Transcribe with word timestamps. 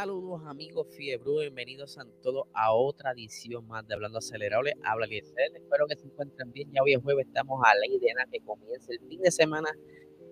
Saludos 0.00 0.40
amigos 0.46 0.86
Fiebre, 0.96 1.30
bienvenidos 1.40 1.98
a 1.98 2.06
todos 2.22 2.46
a 2.54 2.72
otra 2.72 3.12
edición 3.12 3.68
más 3.68 3.86
de 3.86 3.92
Hablando 3.92 4.16
Acelerable. 4.16 4.72
Habla 4.82 5.04
Liesel, 5.04 5.54
espero 5.54 5.86
que 5.86 5.94
se 5.94 6.06
encuentren 6.06 6.50
bien. 6.52 6.72
Ya 6.72 6.82
hoy 6.82 6.94
es 6.94 7.02
jueves, 7.02 7.26
estamos 7.26 7.60
a 7.62 7.74
ley 7.74 7.98
de 7.98 8.06
que 8.32 8.40
comience 8.40 8.94
el 8.94 8.98
fin 9.06 9.20
de 9.20 9.30
semana 9.30 9.68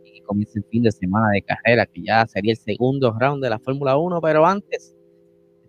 y 0.06 0.12
que 0.12 0.22
comience 0.22 0.58
el 0.58 0.64
fin 0.70 0.84
de 0.84 0.90
semana 0.90 1.32
de 1.34 1.42
carrera, 1.42 1.84
que 1.84 2.00
ya 2.02 2.26
sería 2.26 2.52
el 2.52 2.56
segundo 2.56 3.14
round 3.20 3.44
de 3.44 3.50
la 3.50 3.58
Fórmula 3.58 3.98
1. 3.98 4.22
Pero 4.22 4.46
antes, 4.46 4.96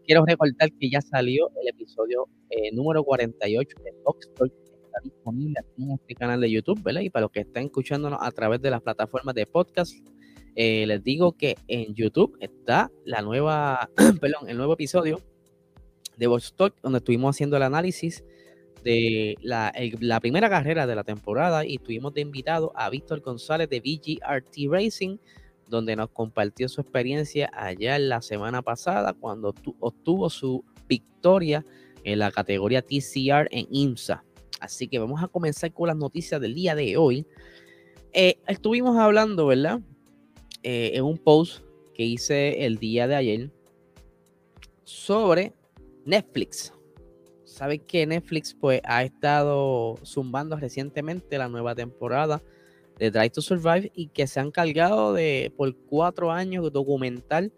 quiero 0.05 0.23
recordar 0.25 0.69
que 0.79 0.89
ya 0.89 1.01
salió 1.01 1.49
el 1.61 1.67
episodio 1.67 2.29
eh, 2.51 2.71
número 2.71 3.03
48 3.03 3.75
de 3.83 3.91
Fox 4.05 4.29
Está 4.29 4.99
disponible 5.03 5.55
aquí 5.59 5.83
en 5.83 5.91
este 5.91 6.15
canal 6.15 6.39
de 6.39 6.49
YouTube, 6.49 6.81
¿verdad? 6.81 7.01
Y 7.01 7.09
para 7.09 7.23
los 7.23 7.31
que 7.31 7.41
están 7.41 7.65
escuchándonos 7.65 8.19
a 8.21 8.31
través 8.31 8.61
de 8.61 8.71
las 8.71 8.81
plataformas 8.81 9.35
de 9.35 9.45
podcast 9.45 9.91
eh, 10.55 10.85
les 10.87 11.03
digo 11.03 11.33
que 11.33 11.57
en 11.67 11.93
YouTube 11.95 12.37
está 12.39 12.91
la 13.05 13.21
nueva, 13.21 13.89
perdón, 14.21 14.49
el 14.49 14.57
nuevo 14.57 14.73
episodio 14.73 15.21
de 16.17 16.27
Vox 16.27 16.53
donde 16.83 16.97
estuvimos 16.97 17.35
haciendo 17.35 17.57
el 17.57 17.63
análisis 17.63 18.23
de 18.83 19.37
la, 19.41 20.19
primera 20.21 20.49
carrera 20.49 20.87
de 20.87 20.95
la 20.95 21.03
temporada 21.03 21.65
y 21.65 21.77
tuvimos 21.77 22.13
de 22.13 22.21
invitado 22.21 22.71
a 22.75 22.89
Víctor 22.89 23.21
González 23.21 23.69
de 23.69 23.79
VGRT 23.79 24.71
Racing, 24.71 25.17
donde 25.67 25.95
nos 25.95 26.09
compartió 26.09 26.67
su 26.69 26.81
experiencia 26.81 27.49
allá 27.53 27.95
en 27.95 28.09
la 28.09 28.21
semana 28.21 28.61
pasada 28.61 29.13
cuando 29.13 29.53
obtuvo 29.79 30.29
su 30.29 30.63
victoria 30.87 31.65
en 32.03 32.19
la 32.19 32.31
categoría 32.31 32.81
TCR 32.81 33.47
en 33.51 33.67
IMSA. 33.69 34.23
Así 34.59 34.87
que 34.87 34.99
vamos 34.99 35.23
a 35.23 35.27
comenzar 35.27 35.71
con 35.73 35.87
las 35.87 35.97
noticias 35.97 36.41
del 36.41 36.53
día 36.53 36.75
de 36.75 36.97
hoy. 36.97 37.25
Eh, 38.11 38.39
estuvimos 38.47 38.97
hablando, 38.97 39.47
¿verdad? 39.47 39.79
Eh, 40.63 40.91
en 40.93 41.03
un 41.03 41.17
post 41.17 41.63
que 41.93 42.03
hice 42.03 42.65
el 42.65 42.77
día 42.77 43.07
de 43.07 43.15
ayer 43.15 43.51
sobre 44.83 45.53
Netflix. 46.05 46.73
Saben 47.45 47.79
que 47.81 48.05
Netflix 48.05 48.53
pues 48.53 48.81
ha 48.85 49.03
estado 49.03 49.97
zumbando 50.05 50.55
recientemente 50.55 51.37
la 51.37 51.49
nueva 51.49 51.75
temporada 51.75 52.41
de 52.97 53.11
Drive 53.11 53.31
to 53.31 53.41
Survive 53.41 53.91
y 53.95 54.07
que 54.07 54.27
se 54.27 54.39
han 54.39 54.51
cargado 54.51 55.13
de 55.13 55.53
por 55.55 55.75
cuatro 55.75 56.31
años 56.31 56.71
documentar 56.71 57.51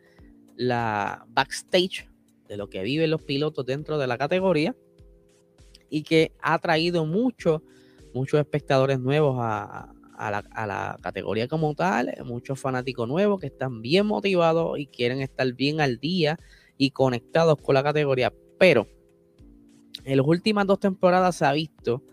la 0.55 1.25
backstage 1.29 2.07
de 2.47 2.57
lo 2.57 2.69
que 2.69 2.83
viven 2.83 3.09
los 3.09 3.21
pilotos 3.21 3.65
dentro 3.65 3.97
de 3.97 4.07
la 4.07 4.17
categoría 4.17 4.75
y 5.89 6.03
que 6.03 6.31
ha 6.41 6.57
traído 6.59 7.05
muchos 7.05 7.61
muchos 8.13 8.39
espectadores 8.39 8.99
nuevos 8.99 9.37
a, 9.39 9.93
a 10.21 10.67
la, 10.67 10.97
categoría 11.01 11.47
como 11.47 11.73
tal, 11.73 12.13
muchos 12.25 12.59
fanáticos 12.59 13.07
nuevos 13.07 13.39
que 13.39 13.47
están 13.47 13.81
bien 13.81 14.05
motivados 14.05 14.77
y 14.77 14.85
quieren 14.85 15.19
estar 15.21 15.51
bien 15.53 15.81
al 15.81 15.99
día 15.99 16.37
y 16.77 16.91
conectados 16.91 17.57
con 17.59 17.73
la 17.73 17.83
categoría. 17.83 18.31
Pero 18.59 18.87
en 20.03 20.17
las 20.17 20.25
últimas 20.25 20.67
dos 20.67 20.79
temporadas 20.79 21.35
se 21.37 21.45
ha 21.45 21.53
visto 21.53 22.03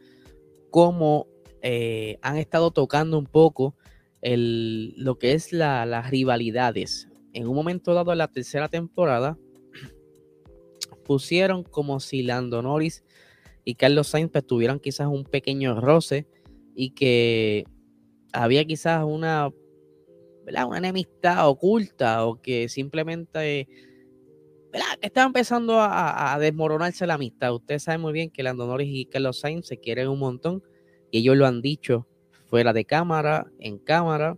cómo 0.70 1.26
eh, 1.60 2.18
han 2.22 2.38
estado 2.38 2.70
tocando 2.70 3.18
un 3.18 3.26
poco 3.26 3.76
el, 4.22 4.94
lo 4.96 5.18
que 5.18 5.32
es 5.32 5.52
las 5.52 6.10
rivalidades. 6.10 7.08
En 7.34 7.46
un 7.46 7.54
momento 7.54 7.92
dado, 7.92 8.12
en 8.12 8.18
la 8.18 8.28
tercera 8.28 8.68
temporada, 8.68 9.36
pusieron 11.04 11.62
como 11.62 12.00
si 12.00 12.22
Lando 12.22 12.62
Norris 12.62 13.04
y 13.64 13.74
Carlos 13.74 14.08
Sainz 14.08 14.30
pues, 14.32 14.46
tuvieran 14.46 14.80
quizás 14.80 15.08
un 15.08 15.24
pequeño 15.24 15.78
roce 15.78 16.26
y 16.74 16.90
que 16.90 17.66
había 18.32 18.64
quizás 18.64 19.04
una, 19.04 19.50
una 20.46 20.78
enemistad 20.78 21.48
oculta 21.48 22.26
o 22.26 22.40
que 22.40 22.68
simplemente 22.68 23.68
¿verdad? 24.72 24.88
estaba 25.00 25.26
empezando 25.26 25.78
a, 25.80 26.36
desmoronarse 26.40 27.06
la 27.06 27.14
amistad. 27.14 27.54
Ustedes 27.54 27.82
saben 27.84 28.00
muy 28.00 28.12
bien 28.12 28.30
que 28.30 28.42
Lando 28.42 28.66
Norris 28.66 28.88
y 28.90 29.06
Carlos 29.06 29.40
Sainz 29.40 29.66
se 29.66 29.78
quieren 29.78 30.08
un 30.08 30.18
montón 30.18 30.62
y 31.10 31.18
ellos 31.18 31.36
lo 31.36 31.46
han 31.46 31.62
dicho 31.62 32.06
fuera 32.46 32.72
de 32.72 32.84
cámara, 32.84 33.46
en 33.58 33.78
cámara, 33.78 34.36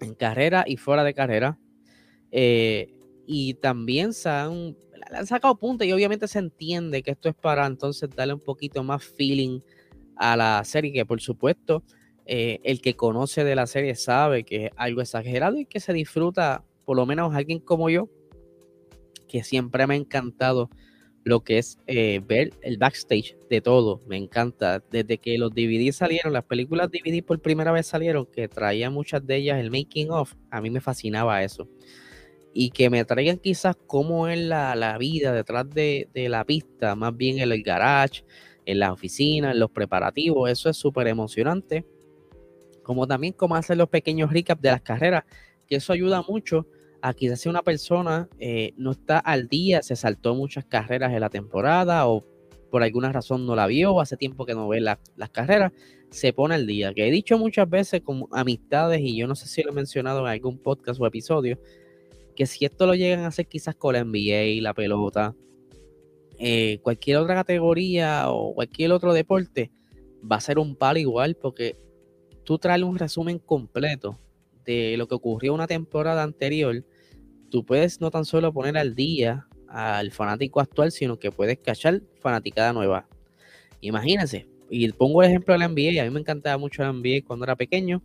en 0.00 0.14
carrera 0.14 0.64
y 0.66 0.76
fuera 0.76 1.04
de 1.04 1.14
carrera. 1.14 1.58
Eh, 2.30 2.92
y 3.26 3.54
también 3.54 4.12
se 4.12 4.28
han, 4.28 4.76
han 5.10 5.26
sacado 5.26 5.56
puntos 5.56 5.86
y 5.86 5.92
obviamente 5.92 6.28
se 6.28 6.40
entiende 6.40 7.02
que 7.02 7.12
esto 7.12 7.28
es 7.28 7.34
para 7.34 7.66
entonces 7.66 8.10
darle 8.10 8.34
un 8.34 8.40
poquito 8.40 8.82
más 8.82 9.04
feeling 9.04 9.60
a 10.16 10.36
la 10.36 10.62
serie, 10.64 10.92
que 10.92 11.06
por 11.06 11.20
supuesto 11.20 11.82
eh, 12.26 12.60
el 12.64 12.80
que 12.80 12.96
conoce 12.96 13.44
de 13.44 13.54
la 13.54 13.66
serie 13.66 13.94
sabe 13.96 14.44
que 14.44 14.66
es 14.66 14.70
algo 14.76 15.02
exagerado 15.02 15.58
y 15.58 15.66
que 15.66 15.80
se 15.80 15.92
disfruta, 15.92 16.64
por 16.84 16.96
lo 16.96 17.04
menos 17.06 17.34
alguien 17.34 17.60
como 17.60 17.90
yo, 17.90 18.08
que 19.28 19.44
siempre 19.44 19.86
me 19.86 19.94
ha 19.94 19.98
encantado 19.98 20.70
lo 21.22 21.42
que 21.42 21.58
es 21.58 21.78
eh, 21.86 22.20
ver 22.26 22.52
el 22.62 22.78
backstage 22.78 23.36
de 23.48 23.60
todo. 23.60 24.02
Me 24.06 24.16
encanta. 24.16 24.82
Desde 24.90 25.18
que 25.18 25.38
los 25.38 25.54
DVD 25.54 25.90
salieron, 25.92 26.32
las 26.32 26.44
películas 26.44 26.90
DVD 26.90 27.22
por 27.22 27.40
primera 27.40 27.72
vez 27.72 27.86
salieron, 27.86 28.26
que 28.26 28.48
traían 28.48 28.92
muchas 28.92 29.26
de 29.26 29.36
ellas 29.36 29.58
el 29.58 29.70
making 29.70 30.10
of, 30.10 30.34
a 30.50 30.60
mí 30.60 30.70
me 30.70 30.80
fascinaba 30.80 31.42
eso. 31.42 31.68
Y 32.52 32.70
que 32.70 32.88
me 32.90 33.04
traigan 33.04 33.38
quizás 33.38 33.76
cómo 33.86 34.28
es 34.28 34.38
la, 34.38 34.96
vida 34.98 35.32
detrás 35.32 35.68
de, 35.70 36.08
de, 36.14 36.28
la 36.28 36.44
pista, 36.44 36.94
más 36.94 37.16
bien 37.16 37.38
en 37.38 37.50
el 37.50 37.62
garage, 37.62 38.24
en 38.64 38.78
la 38.78 38.92
oficina, 38.92 39.50
en 39.50 39.58
los 39.58 39.70
preparativos. 39.70 40.50
Eso 40.50 40.70
es 40.70 40.76
súper 40.76 41.08
emocionante 41.08 41.84
como 42.84 43.08
también 43.08 43.32
cómo 43.32 43.56
hacer 43.56 43.76
los 43.76 43.88
pequeños 43.88 44.32
recaps 44.32 44.62
de 44.62 44.70
las 44.70 44.82
carreras, 44.82 45.24
que 45.66 45.76
eso 45.76 45.92
ayuda 45.92 46.22
mucho 46.22 46.68
a 47.02 47.12
quizás 47.12 47.40
si 47.40 47.48
una 47.48 47.62
persona 47.62 48.28
eh, 48.38 48.72
no 48.76 48.92
está 48.92 49.18
al 49.18 49.48
día, 49.48 49.82
se 49.82 49.96
saltó 49.96 50.36
muchas 50.36 50.64
carreras 50.64 51.12
en 51.12 51.20
la 51.20 51.28
temporada 51.28 52.06
o 52.06 52.24
por 52.70 52.82
alguna 52.82 53.12
razón 53.12 53.46
no 53.46 53.54
la 53.54 53.66
vio, 53.66 54.00
hace 54.00 54.16
tiempo 54.16 54.46
que 54.46 54.54
no 54.54 54.68
ve 54.68 54.80
las 54.80 55.30
carreras, 55.30 55.72
se 56.10 56.32
pone 56.32 56.54
al 56.54 56.66
día. 56.66 56.92
Que 56.94 57.06
he 57.06 57.10
dicho 57.10 57.38
muchas 57.38 57.68
veces 57.68 58.00
con 58.00 58.26
amistades, 58.32 59.00
y 59.00 59.16
yo 59.16 59.26
no 59.26 59.34
sé 59.34 59.46
si 59.46 59.62
lo 59.62 59.70
he 59.70 59.74
mencionado 59.74 60.20
en 60.20 60.26
algún 60.26 60.58
podcast 60.58 61.00
o 61.00 61.06
episodio, 61.06 61.58
que 62.34 62.46
si 62.46 62.64
esto 62.64 62.86
lo 62.86 62.94
llegan 62.94 63.20
a 63.20 63.28
hacer 63.28 63.46
quizás 63.46 63.76
con 63.76 63.92
la 63.92 64.02
NBA, 64.02 64.60
la 64.60 64.74
pelota, 64.74 65.36
eh, 66.38 66.78
cualquier 66.82 67.18
otra 67.18 67.34
categoría 67.34 68.30
o 68.30 68.54
cualquier 68.54 68.92
otro 68.92 69.12
deporte, 69.12 69.70
va 70.20 70.36
a 70.36 70.40
ser 70.40 70.58
un 70.58 70.74
palo 70.74 70.98
igual, 70.98 71.36
porque 71.36 71.76
tú 72.44 72.58
traes 72.58 72.82
un 72.82 72.98
resumen 72.98 73.38
completo 73.38 74.18
de 74.64 74.96
lo 74.96 75.08
que 75.08 75.14
ocurrió 75.14 75.54
una 75.54 75.66
temporada 75.66 76.22
anterior, 76.22 76.84
tú 77.50 77.64
puedes 77.64 78.00
no 78.00 78.10
tan 78.10 78.24
solo 78.24 78.52
poner 78.52 78.76
al 78.76 78.94
día 78.94 79.46
al 79.68 80.12
fanático 80.12 80.60
actual, 80.60 80.92
sino 80.92 81.18
que 81.18 81.32
puedes 81.32 81.58
cachar 81.58 82.00
fanaticada 82.20 82.72
nueva. 82.72 83.08
Imagínense, 83.80 84.46
y 84.70 84.90
pongo 84.92 85.22
el 85.22 85.28
ejemplo 85.28 85.52
de 85.52 85.58
la 85.58 85.68
NBA, 85.68 86.00
a 86.00 86.04
mí 86.04 86.10
me 86.10 86.20
encantaba 86.20 86.56
mucho 86.58 86.82
la 86.82 86.92
NBA 86.92 87.26
cuando 87.26 87.44
era 87.44 87.56
pequeño, 87.56 88.02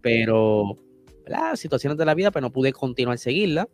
pero 0.00 0.78
las 1.26 1.60
situaciones 1.60 1.98
de 1.98 2.04
la 2.04 2.14
vida, 2.14 2.30
pues 2.30 2.42
no 2.42 2.50
pude 2.50 2.72
continuar 2.72 3.18
seguirla. 3.18 3.68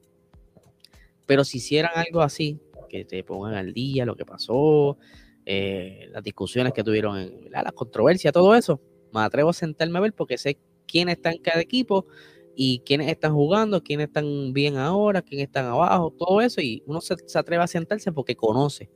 Pero 1.27 1.45
si 1.45 1.59
hicieran 1.59 1.93
algo 1.95 2.23
así, 2.23 2.61
que 2.89 3.05
te 3.05 3.23
pongan 3.25 3.55
al 3.55 3.73
día 3.73 4.05
lo 4.05 4.17
que 4.17 4.25
pasó, 4.25 4.97
eh, 5.45 6.09
las 6.11 6.23
discusiones 6.23 6.73
que 6.73 6.85
tuvieron, 6.85 7.31
las 7.51 7.73
controversias, 7.73 8.33
todo 8.33 8.55
eso, 8.55 8.81
me 9.17 9.23
atrevo 9.23 9.51
a 9.51 9.53
sentarme 9.53 9.99
a 9.99 10.03
ver 10.03 10.13
porque 10.13 10.39
sé 10.39 10.59
quién 10.87 11.09
está 11.09 11.31
en 11.33 11.39
cada 11.39 11.61
equipo 11.61 12.07
y 12.55 12.81
quiénes 12.81 13.09
están 13.09 13.35
jugando, 13.35 13.83
quiénes 13.83 14.07
están 14.07 14.53
bien 14.53 14.77
ahora, 14.77 15.21
quiénes 15.23 15.47
están 15.47 15.67
abajo, 15.67 16.13
todo 16.17 16.41
eso, 16.41 16.61
y 16.63 16.83
uno 16.87 17.01
se, 17.01 17.15
atreve 17.35 17.63
a 17.63 17.67
sentarse 17.67 18.13
porque 18.13 18.35
conoce. 18.35 18.89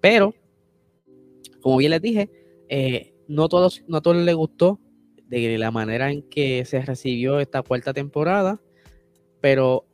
Pero, 0.00 0.34
como 1.60 1.76
bien 1.76 1.90
les 1.90 2.00
dije, 2.00 2.30
eh, 2.68 3.14
no, 3.28 3.48
todos, 3.48 3.84
no 3.88 3.98
a 3.98 4.00
todos 4.00 4.16
les 4.16 4.34
gustó 4.34 4.80
de 5.26 5.58
la 5.58 5.70
manera 5.70 6.10
en 6.10 6.22
que 6.22 6.64
se 6.64 6.80
recibió 6.80 7.40
esta 7.40 7.62
cuarta 7.62 7.92
temporada, 7.92 8.62
pero 9.40 9.86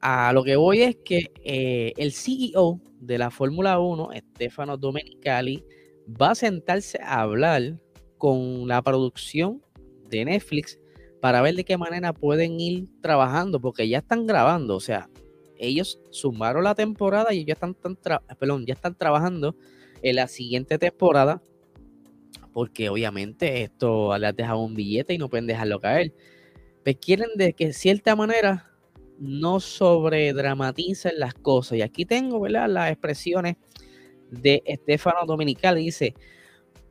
a 0.00 0.32
lo 0.32 0.44
que 0.44 0.54
voy 0.54 0.82
es 0.82 0.96
que 0.96 1.32
eh, 1.42 1.92
el 1.96 2.12
CEO 2.12 2.80
de 3.00 3.18
la 3.18 3.30
Fórmula 3.32 3.80
1, 3.80 4.10
Stefano 4.34 4.76
Domenicali, 4.76 5.64
va 6.08 6.30
a 6.30 6.34
sentarse 6.36 7.00
a 7.02 7.22
hablar 7.22 7.80
con 8.18 8.68
la 8.68 8.82
producción 8.82 9.62
de 10.08 10.24
Netflix 10.24 10.78
para 11.20 11.42
ver 11.42 11.54
de 11.54 11.64
qué 11.64 11.76
manera 11.76 12.12
pueden 12.12 12.60
ir 12.60 12.88
trabajando, 13.00 13.60
porque 13.60 13.88
ya 13.88 13.98
están 13.98 14.26
grabando, 14.26 14.76
o 14.76 14.80
sea, 14.80 15.08
ellos 15.56 16.00
sumaron 16.10 16.64
la 16.64 16.74
temporada 16.74 17.32
y 17.32 17.44
ya 17.44 17.54
están, 17.54 17.74
perdón, 18.38 18.66
ya 18.66 18.74
están 18.74 18.94
trabajando 18.94 19.56
en 20.02 20.16
la 20.16 20.28
siguiente 20.28 20.78
temporada, 20.78 21.42
porque 22.52 22.88
obviamente 22.88 23.62
esto 23.62 24.16
les 24.18 24.34
ha 24.46 24.56
un 24.56 24.74
billete 24.74 25.14
y 25.14 25.18
no 25.18 25.28
pueden 25.28 25.46
dejarlo 25.46 25.80
caer. 25.80 26.12
Pues 26.84 26.96
quieren 27.00 27.30
de 27.36 27.52
que 27.52 27.72
cierta 27.72 28.16
manera 28.16 28.70
no 29.18 29.60
sobredramaticen 29.60 31.18
las 31.18 31.34
cosas. 31.34 31.78
Y 31.78 31.82
aquí 31.82 32.04
tengo, 32.04 32.40
¿verdad? 32.40 32.68
Las 32.68 32.90
expresiones 32.90 33.56
de 34.30 34.62
Estefano 34.64 35.26
Dominical. 35.26 35.76
Dice, 35.76 36.14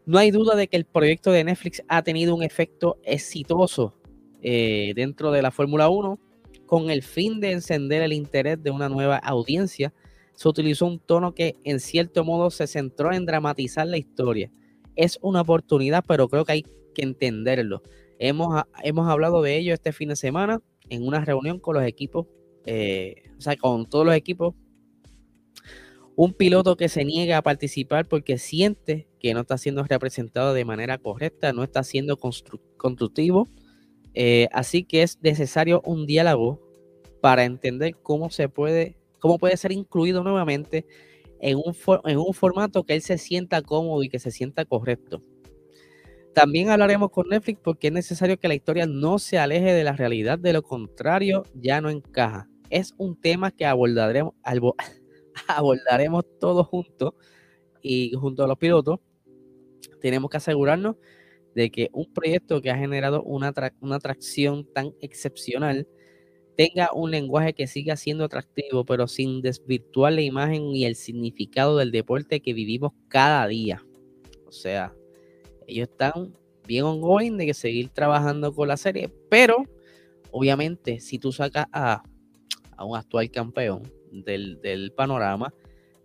no 0.07 0.17
hay 0.17 0.31
duda 0.31 0.55
de 0.55 0.69
que 0.69 0.77
el 0.77 0.85
proyecto 0.85 1.31
de 1.31 1.43
Netflix 1.43 1.83
ha 1.89 2.01
tenido 2.01 2.33
un 2.33 2.41
efecto 2.41 2.97
exitoso 3.03 3.93
eh, 4.41 4.93
dentro 4.95 5.31
de 5.31 5.41
la 5.41 5.51
Fórmula 5.51 5.89
1. 5.89 6.17
con 6.65 6.89
el 6.89 7.03
fin 7.03 7.41
de 7.41 7.51
encender 7.51 8.01
el 8.01 8.13
interés 8.13 8.61
de 8.63 8.71
una 8.71 8.89
nueva 8.89 9.17
audiencia, 9.17 9.93
se 10.33 10.47
utilizó 10.47 10.85
un 10.85 10.99
tono 10.99 11.33
que 11.33 11.55
en 11.63 11.79
cierto 11.79 12.23
modo 12.23 12.49
se 12.51 12.67
centró 12.67 13.13
en 13.13 13.25
dramatizar 13.25 13.85
la 13.85 13.97
historia. 13.97 14.49
Es 14.95 15.19
una 15.21 15.41
oportunidad, 15.41 16.03
pero 16.07 16.29
creo 16.29 16.45
que 16.45 16.51
hay 16.53 16.65
que 16.95 17.03
entenderlo. 17.03 17.83
Hemos, 18.17 18.63
hemos 18.83 19.09
hablado 19.09 19.41
de 19.41 19.57
ello 19.57 19.73
este 19.73 19.91
fin 19.91 20.09
de 20.09 20.15
semana 20.15 20.61
en 20.89 21.05
una 21.05 21.23
reunión 21.23 21.59
con 21.59 21.75
los 21.75 21.83
equipos, 21.83 22.27
eh, 22.65 23.23
o 23.37 23.41
sea, 23.41 23.57
con 23.57 23.85
todos 23.85 24.05
los 24.05 24.15
equipos. 24.15 24.55
Un 26.17 26.33
piloto 26.33 26.77
que 26.77 26.89
se 26.89 27.05
niega 27.05 27.37
a 27.37 27.43
participar 27.43 28.07
porque 28.07 28.39
siente 28.39 29.07
que 29.19 29.35
no 29.35 29.41
está 29.41 29.55
siendo 29.59 29.83
representado 29.83 30.55
de 30.55 30.65
manera 30.65 30.97
correcta, 30.97 31.53
no 31.53 31.63
está 31.63 31.83
siendo 31.83 32.17
constructivo. 32.17 33.47
Eh, 34.15 34.47
así 34.51 34.83
que 34.83 35.03
es 35.03 35.19
necesario 35.21 35.79
un 35.85 36.07
diálogo 36.07 36.59
para 37.21 37.45
entender 37.45 37.97
cómo 38.01 38.31
se 38.31 38.49
puede, 38.49 38.97
cómo 39.19 39.37
puede 39.37 39.57
ser 39.57 39.71
incluido 39.71 40.23
nuevamente 40.23 40.87
en 41.39 41.57
un, 41.57 41.75
en 42.05 42.17
un 42.17 42.33
formato 42.33 42.83
que 42.83 42.95
él 42.95 43.03
se 43.03 43.19
sienta 43.19 43.61
cómodo 43.61 44.01
y 44.01 44.09
que 44.09 44.17
se 44.17 44.31
sienta 44.31 44.65
correcto. 44.65 45.21
También 46.33 46.71
hablaremos 46.71 47.11
con 47.11 47.29
Netflix 47.29 47.59
porque 47.63 47.87
es 47.89 47.93
necesario 47.93 48.39
que 48.39 48.47
la 48.47 48.55
historia 48.55 48.87
no 48.87 49.19
se 49.19 49.37
aleje 49.37 49.71
de 49.71 49.83
la 49.83 49.93
realidad, 49.93 50.39
de 50.39 50.53
lo 50.53 50.63
contrario 50.63 51.43
ya 51.53 51.79
no 51.79 51.91
encaja. 51.91 52.49
Es 52.71 52.95
un 52.97 53.21
tema 53.21 53.51
que 53.51 53.67
abordaremos, 53.67 54.33
abordaremos 55.47 56.25
todos 56.39 56.67
juntos 56.67 57.13
y 57.81 58.11
junto 58.13 58.43
a 58.43 58.47
los 58.47 58.57
pilotos. 58.57 58.99
Tenemos 60.01 60.29
que 60.29 60.37
asegurarnos 60.37 60.95
de 61.55 61.71
que 61.71 61.89
un 61.91 62.11
proyecto 62.13 62.61
que 62.61 62.69
ha 62.69 62.77
generado 62.77 63.23
una, 63.23 63.53
una 63.81 63.95
atracción 63.95 64.65
tan 64.73 64.93
excepcional 65.01 65.87
tenga 66.55 66.89
un 66.91 67.11
lenguaje 67.11 67.53
que 67.53 67.67
siga 67.67 67.95
siendo 67.95 68.25
atractivo, 68.25 68.83
pero 68.83 69.07
sin 69.07 69.41
desvirtuar 69.41 70.13
la 70.13 70.21
imagen 70.21 70.75
y 70.75 70.85
el 70.85 70.95
significado 70.95 71.77
del 71.77 71.91
deporte 71.91 72.41
que 72.41 72.53
vivimos 72.53 72.93
cada 73.07 73.47
día. 73.47 73.85
O 74.47 74.51
sea, 74.51 74.93
ellos 75.67 75.87
están 75.87 76.35
bien 76.65 76.83
ongoing 76.83 77.37
de 77.37 77.45
que 77.45 77.53
seguir 77.53 77.89
trabajando 77.89 78.53
con 78.53 78.67
la 78.67 78.77
serie, 78.77 79.09
pero 79.29 79.63
obviamente 80.31 80.99
si 80.99 81.19
tú 81.19 81.31
sacas 81.31 81.67
a, 81.71 82.03
un 82.79 82.95
actual 82.95 83.29
campeón 83.31 83.83
del, 84.11 84.91
panorama, 84.95 85.53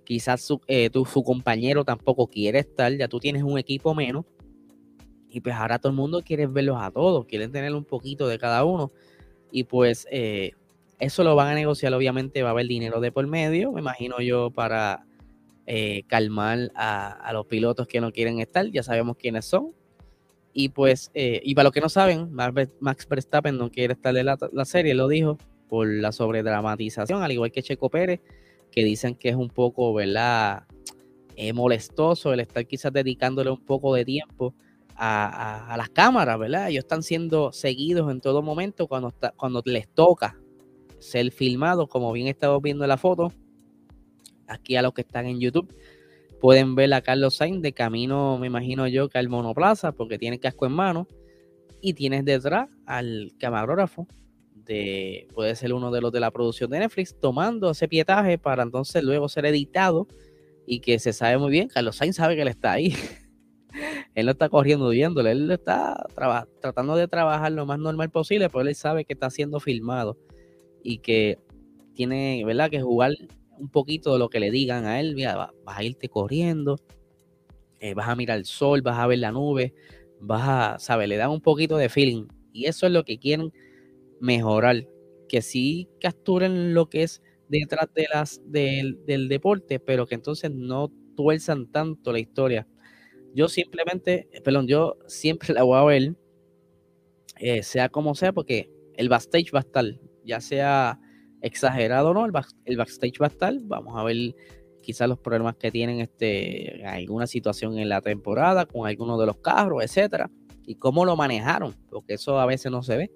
quizás 0.05 0.41
su, 0.41 0.61
eh, 0.67 0.91
su 0.93 1.23
compañero 1.23 1.85
tampoco 1.85 2.27
quiere 2.27 2.61
estar, 2.61 2.93
ya 2.97 3.09
tú 3.09 3.21
tienes 3.21 3.43
un 3.43 3.59
equipo 3.59 3.95
menos, 3.95 4.25
y 5.29 5.41
pues 5.41 5.55
ahora 5.55 5.79
todo 5.79 5.91
el 5.91 5.97
mundo 5.97 6.23
quiere 6.23 6.47
verlos 6.47 6.77
a 6.81 6.91
todos, 6.91 7.25
quieren 7.27 7.53
tener 7.53 7.75
un 7.75 7.85
poquito 7.85 8.29
de 8.29 8.39
cada 8.39 8.65
uno, 8.65 8.93
y 9.51 9.65
pues 9.65 10.07
eh, 10.11 10.53
eso 10.99 11.25
lo 11.25 11.35
van 11.35 11.49
a 11.49 11.55
negociar, 11.55 11.95
obviamente 11.95 12.43
va 12.43 12.51
a 12.51 12.53
haber 12.53 12.67
dinero 12.67 13.01
de 13.01 13.13
por 13.13 13.27
medio, 13.27 13.73
me 13.73 13.81
imagino 13.81 14.21
yo, 14.21 14.51
para 14.51 15.07
eh, 15.67 16.03
calmar 16.07 16.71
a, 16.75 17.31
los 17.33 17.47
pilotos 17.47 17.87
que 17.87 18.01
no 18.01 18.13
quieren 18.13 18.41
estar, 18.41 18.67
ya 18.71 18.83
sabemos 18.83 19.17
quiénes 19.17 19.45
son. 19.45 19.73
Y 20.55 20.69
pues, 20.69 21.11
y 21.15 21.55
para 21.55 21.65
los 21.65 21.73
que 21.73 21.81
no 21.81 21.89
saben, 21.89 22.31
Max 22.81 23.09
Verstappen 23.09 23.57
no 23.57 23.71
quiere 23.71 23.95
estar 23.95 24.13
de 24.13 24.23
la, 24.23 24.65
serie, 24.67 24.93
lo 24.93 25.09
dijo, 25.09 25.39
por 25.73 25.89
la 25.89 26.13
sobredramatización, 26.13 27.23
al 27.23 27.33
igual 27.33 27.51
que 27.51 27.63
Checo 27.63 27.89
Pérez, 27.89 28.21
que 28.71 28.85
dicen 28.85 29.15
que 29.15 29.31
es 29.31 29.37
un 29.37 29.49
poco, 29.49 29.95
¿verdad? 29.95 30.65
Eh, 31.35 31.55
molestoso 31.55 32.31
el 32.35 32.41
estar 32.41 32.67
quizás 32.67 32.93
dedicándole 32.93 33.49
un 33.51 33.65
poco 33.65 33.95
de 33.95 34.05
tiempo 34.05 34.55
a, 34.97 35.75
las 35.79 35.89
cámaras, 35.89 36.39
¿verdad? 36.39 36.69
Ellos 36.69 36.85
están 36.85 37.03
siendo 37.03 37.53
seguidos 37.53 38.13
en 38.13 38.21
todo 38.21 38.43
momento 38.43 38.87
cuando, 38.87 39.09
está, 39.09 39.31
cuando 39.31 39.63
les 39.65 39.89
toca 39.89 40.39
ser 40.99 41.33
filmados, 41.33 41.89
como 41.89 42.13
bien 42.13 42.27
estamos 42.27 42.61
viendo 42.61 42.85
en 42.85 42.89
la 42.89 42.99
foto 42.99 43.33
aquí 44.49 44.77
a 44.77 44.83
los 44.83 44.93
que 44.93 45.01
están 45.01 45.25
en 45.25 45.41
YouTube, 45.41 45.75
pueden 46.39 46.75
ver 46.75 46.93
a 46.93 47.01
Carlos 47.01 47.37
Sainz 47.37 47.63
de 47.63 47.73
camino, 47.73 48.37
me 48.37 48.49
imagino 48.49 48.87
yo, 48.89 49.09
que 49.09 49.17
al 49.17 49.31
monoplaza, 49.31 49.93
porque 49.93 50.19
tiene 50.19 50.39
casco 50.39 50.67
en 50.67 50.73
mano, 50.73 51.09
y 51.81 51.95
tienes 51.95 52.27
detrás 52.27 52.69
al 52.85 53.33
camarógrafo, 53.39 54.07
de, 54.65 55.29
puede 55.35 55.55
ser 55.57 55.73
uno 55.73 55.91
de 55.91 56.01
los 56.01 56.13
de 56.13 56.21
la 56.21 56.31
producción 56.31 56.71
de 56.71 56.79
Netflix, 56.81 57.15
tomando 57.19 57.71
ese 57.71 57.89
pietaje 57.89 58.39
para 58.39 58.63
entonces 58.63 59.03
luego 59.03 59.29
ser 59.29 59.47
editado 59.47 60.07
y 60.67 60.81
que 60.81 60.99
se 60.99 61.13
sabe 61.13 61.39
muy 61.39 61.51
bien, 61.51 61.69
Carlos 61.69 61.97
Sainz 61.97 62.17
sabe 62.17 62.37
que 62.37 62.43
él 62.43 62.49
está 62.49 62.73
ahí. 62.73 62.95
él 64.15 64.27
no 64.27 64.33
está 64.33 64.49
corriendo 64.49 64.89
viéndole, 64.91 65.33
él 65.33 65.51
está 65.51 66.07
tratando 66.61 66.97
de 66.97 67.09
trabajar 67.09 67.53
lo 67.53 67.67
más 67.67 67.79
normal 67.79 68.11
posible, 68.11 68.49
pero 68.49 68.67
él 68.67 68.75
sabe 68.75 69.05
que 69.05 69.15
está 69.15 69.31
siendo 69.31 69.61
filmado 69.61 70.19
y 70.83 70.99
que 70.99 71.39
tiene, 71.95 72.43
¿verdad?, 72.45 72.71
que 72.71 72.81
jugar 72.81 73.13
un 73.59 73.69
poquito 73.69 74.13
de 74.13 74.19
lo 74.19 74.29
que 74.29 74.41
le 74.41 74.51
digan 74.51 74.85
a 74.85 75.01
él, 75.01 75.17
vas 75.65 75.79
a 75.79 75.85
irte 75.85 76.09
corriendo, 76.09 76.79
eh, 77.81 77.95
vas 77.95 78.09
a 78.09 78.17
mirar 78.17 78.39
el 78.39 78.45
sol, 78.45 78.83
vas 78.83 78.99
a 78.99 79.07
ver 79.07 79.19
la 79.19 79.33
nube, 79.33 79.75
vas 80.21 80.43
a, 80.49 80.79
¿sabes? 80.79 81.09
Le 81.09 81.17
dan 81.17 81.31
un 81.31 81.41
poquito 81.41 81.77
de 81.77 81.89
feeling. 81.89 82.27
Y 82.53 82.67
eso 82.67 82.87
es 82.87 82.93
lo 82.93 83.05
que 83.05 83.19
quieren 83.19 83.53
mejorar, 84.23 84.89
que 85.29 85.43
sí 85.43 85.89
capturen 86.01 86.73
lo 86.73 86.89
que 86.89 87.03
es 87.03 87.23
detrás 87.49 87.93
de 87.93 88.07
las, 88.13 88.41
del, 88.47 89.29
deporte, 89.29 89.81
pero 89.81 90.07
que 90.07 90.15
entonces 90.15 90.51
no 90.51 90.91
tuerzan 91.17 91.71
tanto 91.71 92.13
la 92.13 92.21
historia. 92.21 92.67
Yo 93.35 93.49
simplemente, 93.49 94.29
perdón, 94.45 94.69
yo 94.69 94.97
siempre 95.07 95.53
la 95.55 95.65
voy 95.65 95.79
a 95.79 95.85
ver, 95.85 96.17
eh, 97.39 97.63
sea 97.63 97.89
como 97.89 98.15
sea, 98.15 98.33
porque 98.33 98.71
el 98.95 99.09
backstage 99.09 99.53
va 99.53 99.59
a 99.59 99.63
estar, 99.63 99.85
ya 100.25 100.41
sea 100.41 101.01
exagerado 101.43 102.15
no, 102.15 102.25
el, 102.25 102.31
backstage 102.31 103.21
va 103.21 103.27
a 103.27 103.31
estar. 103.31 103.55
Vamos 103.65 103.99
a 103.99 104.05
ver 104.05 104.37
quizás 104.83 105.09
los 105.09 105.19
problemas 105.19 105.57
que 105.57 105.73
tienen 105.73 106.01
este, 106.01 106.85
alguna 106.87 107.27
situación 107.27 107.77
en 107.79 107.89
la 107.89 108.01
temporada 108.01 108.67
con 108.67 108.87
algunos 108.87 109.19
de 109.19 109.27
los 109.27 109.39
carros, 109.39 109.83
etcétera, 109.83 110.31
y 110.65 110.77
cómo 110.77 111.05
lo 111.05 111.17
manejaron, 111.17 111.75
porque 111.91 112.15
eso 112.15 112.39
a 112.39 112.47
veces 112.47 112.71
no 112.71 112.85
se 112.85 112.97
ve. 112.97 113.11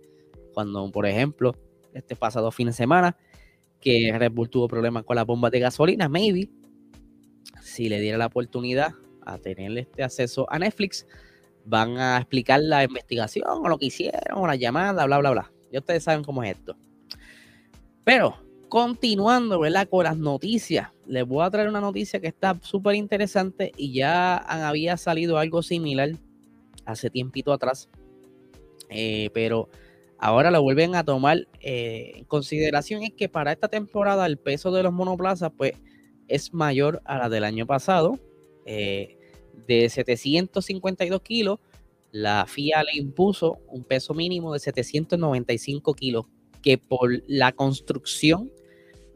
Cuando, 0.57 0.91
por 0.91 1.05
ejemplo, 1.05 1.55
este 1.93 2.17
pasado 2.17 2.51
fin 2.51 2.69
de 2.69 2.73
semana, 2.73 3.15
que 3.79 4.11
Red 4.19 4.33
Bull 4.33 4.49
tuvo 4.49 4.69
problemas 4.69 5.05
con 5.05 5.15
las 5.15 5.27
bombas 5.27 5.53
de 5.53 5.61
gasolina, 5.61 6.09
maybe, 6.09 6.49
si 7.61 7.91
le 7.91 8.01
diera 8.01 8.17
la 8.17 8.25
oportunidad 8.25 8.95
a 9.27 9.37
tener 9.37 9.77
este 9.77 10.03
acceso 10.03 10.51
a 10.51 10.59
Netflix, 10.59 11.07
van 11.67 11.99
a 11.99 12.17
explicar 12.17 12.63
la 12.63 12.85
investigación 12.85 13.45
o 13.47 13.69
lo 13.69 13.77
que 13.77 13.85
hicieron, 13.85 14.39
o 14.39 14.47
la 14.47 14.57
llamada, 14.57 15.05
bla, 15.05 15.19
bla, 15.19 15.31
bla. 15.31 15.53
Ya 15.71 15.81
ustedes 15.81 16.05
saben 16.05 16.25
cómo 16.25 16.43
es 16.43 16.57
esto. 16.57 16.75
Pero 18.03 18.39
continuando, 18.71 19.61
¿verdad? 19.61 19.87
Con 19.91 20.05
las 20.05 20.17
noticias, 20.17 20.89
les 21.05 21.27
voy 21.27 21.45
a 21.45 21.51
traer 21.51 21.69
una 21.69 21.83
noticia 21.83 22.19
que 22.19 22.29
está 22.29 22.59
súper 22.63 22.95
interesante 22.95 23.73
y 23.77 23.93
ya 23.93 24.39
había 24.39 24.97
salido 24.97 25.37
algo 25.37 25.63
similar 25.63 26.13
hace 26.87 27.11
tiempito 27.11 27.53
atrás, 27.53 27.91
eh, 28.89 29.29
pero 29.35 29.69
ahora 30.19 30.51
lo 30.51 30.63
vuelven 30.63 30.95
a 30.95 31.05
tomar 31.05 31.47
eh, 31.61 32.13
en 32.17 32.25
consideración 32.25 33.03
es 33.03 33.13
que 33.13 33.29
para 33.29 33.53
esta 33.53 33.69
temporada 33.69 34.27
el 34.27 34.39
peso 34.39 34.71
de 34.73 34.83
los 34.83 34.93
monoplazas 34.93 35.53
pues 35.57 35.73
es 36.29 36.53
mayor 36.53 37.03
a 37.05 37.19
la 37.19 37.29
del 37.29 37.45
año 37.45 37.67
pasado, 37.67 38.19
eh, 38.65 39.19
de 39.67 39.89
752 39.89 41.23
kilos, 41.23 41.59
la 42.13 42.47
FIA 42.47 42.83
le 42.85 42.99
impuso 43.01 43.59
un 43.69 43.85
peso 43.85 44.15
mínimo 44.15 44.53
de 44.53 44.59
795 44.59 45.95
kilos 45.95 46.27
que 46.63 46.79
por 46.79 47.11
la 47.27 47.53
construcción 47.53 48.51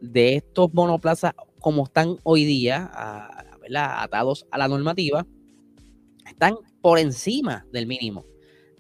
de 0.01 0.37
estos 0.37 0.73
monoplazas 0.73 1.35
como 1.59 1.85
están 1.85 2.17
hoy 2.23 2.45
día, 2.45 2.91
atados 3.75 4.47
a 4.51 4.59
la 4.59 4.69
normativa, 4.69 5.27
están 6.27 6.57
por 6.81 6.99
encima 6.99 7.67
del 7.73 7.87
mínimo. 7.87 8.25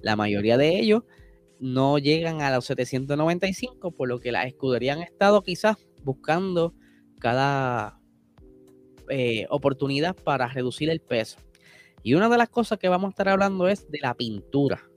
La 0.00 0.16
mayoría 0.16 0.56
de 0.56 0.78
ellos 0.78 1.02
no 1.60 1.98
llegan 1.98 2.40
a 2.42 2.50
los 2.54 2.64
795, 2.64 3.92
por 3.92 4.08
lo 4.08 4.18
que 4.18 4.32
las 4.32 4.46
escuderías 4.46 4.96
han 4.96 5.02
estado 5.02 5.42
quizás 5.42 5.76
buscando 6.02 6.74
cada 7.18 8.00
eh, 9.08 9.46
oportunidad 9.50 10.16
para 10.16 10.48
reducir 10.48 10.90
el 10.90 11.00
peso. 11.00 11.38
Y 12.02 12.14
una 12.14 12.28
de 12.28 12.38
las 12.38 12.48
cosas 12.48 12.78
que 12.78 12.88
vamos 12.88 13.08
a 13.08 13.10
estar 13.10 13.28
hablando 13.28 13.68
es 13.68 13.90
de 13.90 13.98
la 14.00 14.14
pintura 14.14 14.90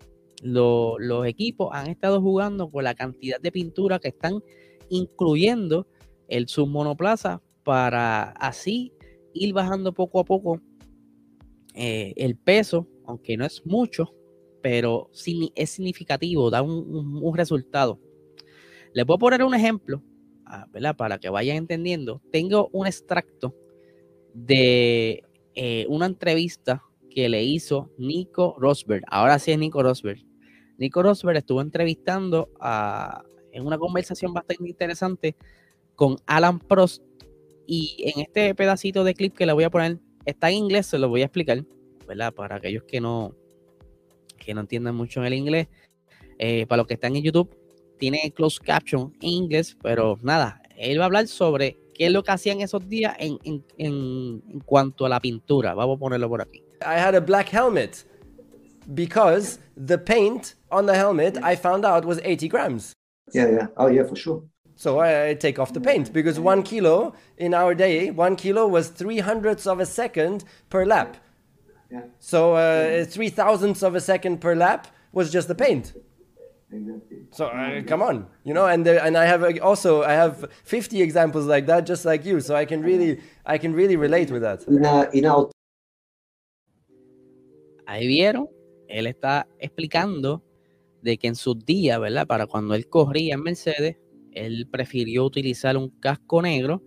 los 0.43 1.25
equipos 1.25 1.69
han 1.71 1.87
estado 1.87 2.21
jugando 2.21 2.69
con 2.69 2.83
la 2.83 2.95
cantidad 2.95 3.39
de 3.39 3.51
pintura 3.51 3.99
que 3.99 4.09
están 4.09 4.43
incluyendo 4.89 5.87
el 6.27 6.47
submonoplaza 6.47 7.41
para 7.63 8.31
así 8.31 8.93
ir 9.33 9.53
bajando 9.53 9.93
poco 9.93 10.19
a 10.19 10.25
poco 10.25 10.59
eh, 11.73 12.13
el 12.17 12.37
peso, 12.37 12.87
aunque 13.05 13.37
no 13.37 13.45
es 13.45 13.65
mucho, 13.65 14.13
pero 14.63 15.09
es 15.55 15.71
significativo, 15.71 16.49
da 16.49 16.61
un, 16.61 17.35
resultado. 17.35 17.99
Les 18.93 19.05
voy 19.05 19.15
a 19.15 19.19
poner 19.19 19.43
un 19.43 19.53
ejemplo, 19.53 20.01
ah, 20.45 20.67
Para 20.95 21.19
que 21.19 21.29
vayan 21.29 21.57
entendiendo. 21.57 22.21
Tengo 22.31 22.69
un 22.71 22.87
extracto 22.87 23.53
de 24.33 25.25
eh, 25.53 25.85
una 25.89 26.05
entrevista 26.05 26.81
que 27.09 27.27
le 27.27 27.43
hizo 27.43 27.91
Nico 27.97 28.55
Rosberg. 28.57 29.03
Ahora 29.07 29.37
sí 29.37 29.51
es 29.51 29.59
Nico 29.59 29.83
Rosberg. 29.83 30.25
Nico 30.77 31.03
Rosberg 31.03 31.39
estuvo 31.39 31.59
entrevistando 31.59 32.49
a 32.61 33.25
en 33.51 33.67
una 33.67 33.77
conversación 33.77 34.33
bastante 34.33 34.65
interesante 34.69 35.35
con 35.95 36.15
Alan 36.25 36.57
Prost. 36.57 37.03
Y 37.67 38.11
en 38.15 38.21
este 38.21 38.55
pedacito 38.55 39.03
de 39.03 39.13
clip 39.13 39.35
que 39.35 39.45
le 39.45 39.51
voy 39.51 39.65
a 39.65 39.69
poner, 39.69 39.99
está 40.23 40.49
en 40.49 40.55
inglés, 40.55 40.87
se 40.87 40.97
lo 40.97 41.09
voy 41.09 41.21
a 41.21 41.25
explicar, 41.25 41.65
¿verdad? 42.07 42.33
Para 42.33 42.55
aquellos 42.55 42.83
que 42.83 43.01
no, 43.01 43.35
que 44.43 44.53
no 44.53 44.61
entiendan 44.61 44.95
mucho 44.95 45.19
en 45.19 45.27
el 45.27 45.33
inglés. 45.33 45.67
Eh, 46.39 46.65
para 46.67 46.77
los 46.77 46.87
que 46.87 46.95
están 46.95 47.15
en 47.15 47.23
YouTube, 47.23 47.55
tiene 47.97 48.31
closed 48.35 48.63
caption 48.63 49.13
en 49.21 49.29
inglés, 49.29 49.77
pero 49.81 50.17
nada, 50.21 50.61
él 50.77 50.99
va 50.99 51.03
a 51.03 51.05
hablar 51.05 51.27
sobre 51.27 51.77
qué 51.93 52.07
es 52.07 52.11
lo 52.11 52.23
que 52.23 52.31
hacían 52.31 52.61
esos 52.61 52.87
días 52.87 53.15
en, 53.19 53.37
en, 53.43 53.63
en, 53.77 54.43
en 54.49 54.59
cuanto 54.61 55.05
a 55.05 55.09
la 55.09 55.19
pintura. 55.19 55.73
Vamos 55.73 55.97
a 55.97 55.99
ponerlo 55.99 56.27
por 56.27 56.41
aquí. 56.41 56.63
I 56.81 56.99
had 56.99 57.15
a 57.15 57.21
black 57.21 57.49
helmet 57.49 58.05
because 58.93 59.59
the 59.75 59.97
paint 59.97 60.55
on 60.69 60.85
the 60.85 60.93
helmet 60.93 61.37
I 61.37 61.55
found 61.55 61.85
out 61.85 62.05
was 62.05 62.19
80 62.23 62.49
grams. 62.49 62.93
Yeah, 63.33 63.49
yeah. 63.49 63.67
Oh, 63.77 63.87
yeah, 63.87 64.03
for 64.03 64.15
sure. 64.15 64.43
So 64.75 64.99
I, 64.99 65.29
I 65.29 65.33
take 65.35 65.59
off 65.59 65.71
the 65.71 65.79
paint 65.79 66.11
because 66.11 66.39
one 66.39 66.63
kilo 66.63 67.13
in 67.37 67.53
our 67.53 67.75
day, 67.75 68.11
one 68.11 68.35
kilo 68.35 68.67
was 68.67 68.89
three 68.89 69.19
hundredths 69.19 69.67
of 69.67 69.79
a 69.79 69.85
second 69.85 70.43
per 70.69 70.85
lap. 70.85 71.17
Yeah. 71.93 72.01
So 72.19 72.55
uh, 72.55 73.05
three 73.05 73.29
thousandths 73.29 73.83
of 73.83 73.93
a 73.93 74.01
second 74.01 74.41
per 74.41 74.55
lap 74.55 74.87
was 75.11 75.31
just 75.31 75.47
the 75.47 75.53
paint. 75.53 75.93
Exactly. 76.71 77.17
So 77.29 77.45
uh, 77.45 77.83
come 77.83 78.01
on, 78.01 78.25
you 78.43 78.53
know, 78.55 78.65
and 78.65 78.83
there, 78.83 78.99
and 79.05 79.15
I 79.15 79.25
have 79.25 79.43
uh, 79.43 79.61
also 79.61 80.01
I 80.01 80.13
have 80.13 80.49
50 80.63 81.03
examples 81.03 81.45
like 81.45 81.67
that, 81.67 81.85
just 81.85 82.03
like 82.03 82.25
you. 82.25 82.41
So 82.41 82.55
I 82.55 82.65
can 82.65 82.81
really 82.81 83.21
I 83.45 83.59
can 83.59 83.73
really 83.73 83.95
relate 83.95 84.31
with 84.31 84.41
that. 84.41 84.67
In 84.67 84.83
a, 84.83 85.07
in 85.13 85.25
a 85.25 85.45
Ahí 87.85 88.07
vieron, 88.07 88.49
él 88.87 89.05
está 89.05 89.45
explicando 89.59 90.41
de 91.03 91.17
que 91.17 91.27
en 91.27 91.35
sus 91.35 91.63
días, 91.63 91.99
¿verdad? 91.99 92.25
Para 92.25 92.47
cuando 92.47 92.73
él 92.73 92.87
corría 92.87 93.35
en 93.35 93.43
Mercedes, 93.43 93.97
él 94.31 94.67
prefirió 94.71 95.25
utilizar 95.25 95.77
un 95.77 95.89
casco 95.99 96.41
negro 96.41 96.81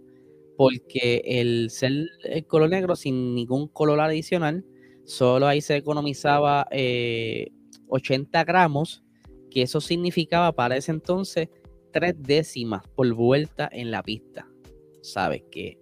porque 0.57 1.23
el 1.25 1.71
ser 1.71 1.93
el 2.25 2.47
color 2.47 2.71
negro 2.71 2.97
sin 2.97 3.35
ningún 3.37 3.69
color 3.69 4.01
adicional, 4.01 4.65
solo 5.07 5.47
ahí 5.47 5.61
se 5.61 5.77
economizaba 5.77 6.67
eh, 6.71 7.53
80 7.89 8.45
gramos, 8.45 9.03
que 9.51 9.63
eso 9.63 9.81
significaba 9.81 10.53
para 10.53 10.77
ese 10.77 10.93
entonces 10.93 11.49
tres 11.93 12.15
décimas 12.19 12.83
por 12.95 13.13
vuelta 13.15 13.69
en 13.73 13.91
la 13.91 14.03
pista. 14.03 14.47
Sabes 15.01 15.45
que 15.51 15.79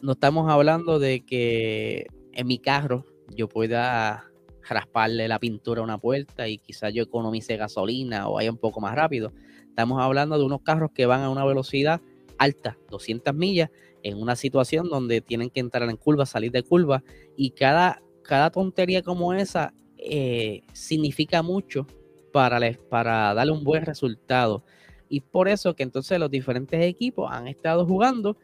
no 0.00 0.12
estamos 0.12 0.50
hablando 0.50 0.98
de 0.98 1.24
que 1.26 2.06
en 2.32 2.46
mi 2.46 2.58
carro 2.58 3.04
yo 3.28 3.48
pueda 3.48 4.30
rasparle 4.68 5.28
la 5.28 5.38
pintura 5.38 5.80
a 5.80 5.84
una 5.84 5.98
puerta 5.98 6.48
y 6.48 6.58
quizás 6.58 6.94
yo 6.94 7.02
economice 7.02 7.56
gasolina 7.56 8.28
o 8.28 8.34
vaya 8.34 8.50
un 8.50 8.58
poco 8.58 8.80
más 8.80 8.94
rápido. 8.94 9.32
Estamos 9.68 10.00
hablando 10.00 10.38
de 10.38 10.44
unos 10.44 10.62
carros 10.62 10.90
que 10.94 11.06
van 11.06 11.22
a 11.22 11.30
una 11.30 11.44
velocidad 11.44 12.00
alta, 12.38 12.78
200 12.90 13.34
millas, 13.34 13.70
en 14.02 14.20
una 14.20 14.36
situación 14.36 14.88
donde 14.88 15.20
tienen 15.20 15.50
que 15.50 15.60
entrar 15.60 15.88
en 15.88 15.96
curva, 15.96 16.24
salir 16.24 16.50
de 16.52 16.62
curva, 16.62 17.02
y 17.36 17.50
cada, 17.50 18.00
cada 18.22 18.50
tontería 18.50 19.02
como 19.02 19.32
esa 19.32 19.72
eh, 19.98 20.62
significa 20.72 21.42
mucho 21.42 21.86
para, 22.32 22.58
les, 22.58 22.78
para 22.78 23.34
darle 23.34 23.52
un 23.52 23.64
buen 23.64 23.84
resultado. 23.84 24.64
Y 25.08 25.20
por 25.20 25.48
eso 25.48 25.74
que 25.74 25.82
entonces 25.82 26.18
los 26.18 26.30
diferentes 26.30 26.82
equipos 26.82 27.30
han 27.30 27.48
estado 27.48 27.84
jugando 27.84 28.36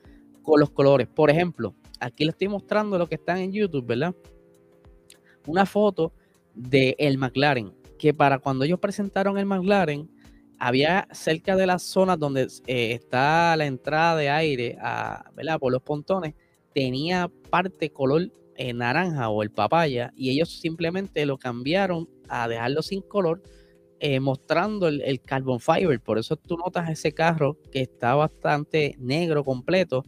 con 0.42 0.60
los 0.60 0.70
colores. 0.70 1.06
Por 1.06 1.30
ejemplo, 1.30 1.74
aquí 2.00 2.24
les 2.24 2.34
estoy 2.34 2.48
mostrando 2.48 2.98
lo 2.98 3.08
que 3.08 3.14
están 3.14 3.38
en 3.38 3.52
YouTube, 3.52 3.86
¿verdad? 3.86 4.14
Una 5.46 5.64
foto 5.64 6.12
de 6.54 6.96
el 6.98 7.18
McLaren, 7.18 7.72
que 7.98 8.12
para 8.12 8.38
cuando 8.38 8.64
ellos 8.64 8.80
presentaron 8.80 9.38
el 9.38 9.46
McLaren, 9.46 10.08
había 10.58 11.06
cerca 11.12 11.54
de 11.56 11.66
las 11.66 11.82
zonas 11.82 12.18
donde 12.18 12.48
eh, 12.66 12.92
está 12.92 13.56
la 13.56 13.66
entrada 13.66 14.16
de 14.16 14.30
aire 14.30 14.78
¿verdad? 15.34 15.58
por 15.60 15.72
los 15.72 15.82
pontones, 15.82 16.34
tenía 16.72 17.30
parte 17.50 17.90
color 17.90 18.30
eh, 18.56 18.72
naranja 18.72 19.28
o 19.28 19.42
el 19.42 19.50
papaya, 19.50 20.12
y 20.16 20.30
ellos 20.30 20.60
simplemente 20.60 21.26
lo 21.26 21.38
cambiaron 21.38 22.08
a 22.28 22.48
dejarlo 22.48 22.82
sin 22.82 23.02
color, 23.02 23.42
eh, 23.98 24.20
mostrando 24.20 24.88
el, 24.88 25.20
carbon 25.20 25.60
fiber. 25.60 26.00
Por 26.00 26.18
eso 26.18 26.36
tú 26.36 26.56
notas 26.56 26.90
ese 26.90 27.12
carro 27.12 27.58
que 27.72 27.80
está 27.80 28.14
bastante 28.14 28.94
negro 28.98 29.44
completo, 29.44 30.04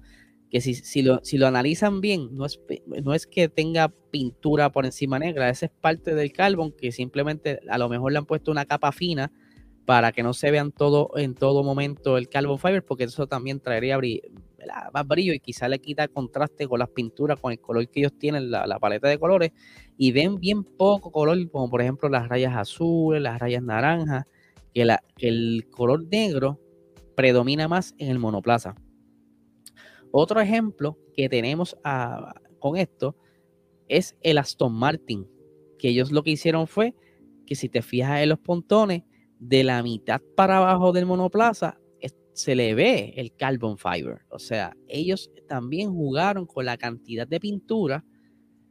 que 0.50 0.60
si, 0.60 0.74
si, 0.74 1.02
lo, 1.02 1.20
si 1.22 1.38
lo 1.38 1.46
analizan 1.46 2.00
bien, 2.00 2.34
no 2.34 2.46
es, 2.46 2.60
no 3.02 3.14
es 3.14 3.26
que 3.26 3.48
tenga 3.48 3.88
pintura 4.10 4.70
por 4.72 4.84
encima 4.86 5.18
negra, 5.18 5.50
esa 5.50 5.66
es 5.66 5.72
parte 5.72 6.14
del 6.14 6.32
carbon 6.32 6.72
que 6.72 6.92
simplemente 6.92 7.60
a 7.68 7.78
lo 7.78 7.88
mejor 7.88 8.12
le 8.12 8.18
han 8.18 8.26
puesto 8.26 8.50
una 8.50 8.64
capa 8.64 8.92
fina 8.92 9.32
para 9.84 10.12
que 10.12 10.22
no 10.22 10.34
se 10.34 10.50
vean 10.50 10.70
todo 10.70 11.10
en 11.16 11.34
todo 11.34 11.64
momento 11.64 12.18
el 12.18 12.28
carbon 12.28 12.58
fiber, 12.58 12.84
porque 12.84 13.04
eso 13.04 13.26
también 13.26 13.60
traería 13.60 13.94
más 14.92 15.06
brillo 15.06 15.32
y 15.32 15.40
quizá 15.40 15.68
le 15.68 15.78
quita 15.78 16.08
contraste 16.08 16.66
con 16.66 16.78
las 16.78 16.88
pinturas, 16.88 17.40
con 17.40 17.52
el 17.52 17.60
color 17.60 17.88
que 17.88 18.00
ellos 18.00 18.12
tienen, 18.18 18.50
la, 18.50 18.66
la, 18.66 18.78
paleta 18.78 19.08
de 19.08 19.18
colores, 19.18 19.52
y 19.96 20.12
ven 20.12 20.38
bien 20.38 20.64
poco 20.64 21.10
color, 21.10 21.50
como 21.50 21.68
por 21.70 21.80
ejemplo 21.80 22.08
las 22.08 22.28
rayas 22.28 22.56
azules, 22.56 23.20
las 23.20 23.38
rayas 23.38 23.62
naranjas, 23.62 24.24
que, 24.72 24.84
la, 24.84 25.02
el 25.18 25.66
color 25.70 26.06
negro 26.10 26.60
predomina 27.16 27.68
más 27.68 27.94
en 27.98 28.10
el 28.10 28.18
monoplaza. 28.18 28.74
Otro 30.10 30.40
ejemplo 30.40 30.98
que 31.14 31.28
tenemos 31.28 31.76
a, 31.84 32.34
con 32.58 32.76
esto 32.76 33.16
es 33.88 34.16
el 34.22 34.38
Aston 34.38 34.72
Martin, 34.72 35.26
que 35.78 35.88
ellos 35.88 36.12
lo 36.12 36.22
que 36.22 36.30
hicieron 36.30 36.66
fue 36.66 36.94
que 37.46 37.54
si 37.54 37.68
te 37.68 37.82
fijas 37.82 38.20
en 38.20 38.28
los 38.28 38.38
pontones, 38.38 39.02
de 39.38 39.64
la 39.64 39.82
mitad 39.82 40.20
para 40.36 40.58
abajo 40.58 40.92
del 40.92 41.06
monoplaza 41.06 41.78
se 42.38 42.54
le 42.54 42.72
ve 42.74 43.14
el 43.16 43.34
carbon 43.34 43.76
fiber. 43.76 44.20
O 44.30 44.38
sea, 44.38 44.76
ellos 44.86 45.28
también 45.48 45.92
jugaron 45.92 46.46
con 46.46 46.64
la 46.64 46.76
cantidad 46.76 47.26
de 47.26 47.40
pintura 47.40 48.04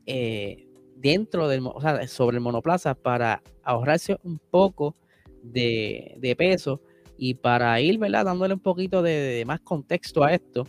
eh, 0.05 0.69
dentro 0.95 1.50
del, 1.50 1.63
sobre 2.07 2.38
el 2.38 2.41
monoplaza 2.41 2.95
para 2.95 3.43
ahorrarse 3.63 4.17
un 4.24 4.39
poco 4.39 4.95
de, 5.43 6.33
peso 6.38 6.81
y 7.17 7.33
para 7.33 7.79
ir, 7.81 8.00
¿verdad? 8.00 8.24
Dándole 8.24 8.53
un 8.53 8.62
poquito 8.62 9.01
de, 9.01 9.12
de 9.12 9.45
más 9.45 9.59
contexto 9.59 10.24
a 10.24 10.33
esto. 10.33 10.63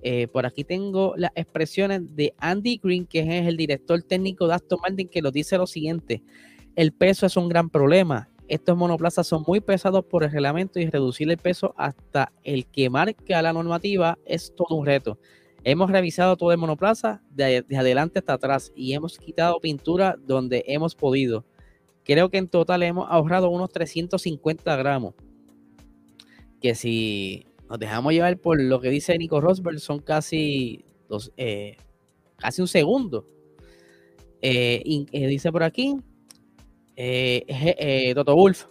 Eh, 0.00 0.26
por 0.28 0.46
aquí 0.46 0.64
tengo 0.64 1.12
las 1.18 1.32
expresiones 1.34 2.16
de 2.16 2.32
Andy 2.38 2.80
Green, 2.82 3.04
que 3.04 3.20
es 3.20 3.46
el 3.46 3.58
director 3.58 4.02
técnico 4.02 4.48
de 4.48 4.54
Aston 4.54 4.78
Martin, 4.80 5.08
que 5.08 5.20
nos 5.20 5.34
dice 5.34 5.58
lo 5.58 5.66
siguiente. 5.66 6.22
El 6.74 6.92
peso 6.92 7.26
es 7.26 7.36
un 7.36 7.50
gran 7.50 7.68
problema 7.68 8.30
estos 8.50 8.76
monoplazas 8.76 9.26
son 9.26 9.44
muy 9.46 9.60
pesados 9.60 10.04
por 10.04 10.24
el 10.24 10.30
reglamento 10.32 10.80
y 10.80 10.90
reducir 10.90 11.30
el 11.30 11.38
peso 11.38 11.72
hasta 11.76 12.32
el 12.42 12.66
que 12.66 12.90
marca 12.90 13.40
la 13.42 13.52
normativa 13.52 14.18
es 14.24 14.52
todo 14.56 14.76
un 14.76 14.84
reto. 14.84 15.18
Hemos 15.62 15.90
revisado 15.90 16.36
todo 16.36 16.50
el 16.50 16.58
monoplaza 16.58 17.22
de, 17.30 17.62
de, 17.62 17.76
adelante 17.76 18.18
hasta 18.18 18.32
atrás 18.32 18.72
y 18.74 18.94
hemos 18.94 19.18
quitado 19.18 19.60
pintura 19.60 20.16
donde 20.26 20.64
hemos 20.66 20.96
podido. 20.96 21.44
Creo 22.04 22.28
que 22.28 22.38
en 22.38 22.48
total 22.48 22.82
hemos 22.82 23.06
ahorrado 23.08 23.50
unos 23.50 23.70
350 23.70 24.74
gramos. 24.76 25.14
Que 26.60 26.74
si 26.74 27.46
nos 27.68 27.78
dejamos 27.78 28.12
llevar 28.12 28.36
por 28.36 28.60
lo 28.60 28.80
que 28.80 28.90
dice 28.90 29.16
Nico 29.16 29.40
Rosberg, 29.40 29.78
son 29.78 30.00
casi, 30.00 30.84
eh, 31.36 31.76
un 32.58 32.66
segundo. 32.66 33.24
Eh, 34.42 34.82
y, 34.84 35.06
eh, 35.12 35.28
dice 35.28 35.52
por 35.52 35.62
aquí, 35.62 35.94
eh, 37.02 37.44
eh, 37.78 38.14
Toto 38.14 38.36
Wolf, 38.36 38.66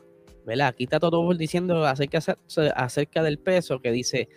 ¿verdad? 0.45 0.67
Aquí 0.67 0.83
está 0.83 1.00
Toto 1.00 1.24
Wolf 1.24 1.39
diciendo 1.39 1.83
acerca, 1.83 3.24
del 3.24 3.39
peso, 3.39 3.81
que 3.81 3.91
dice, 3.91 4.29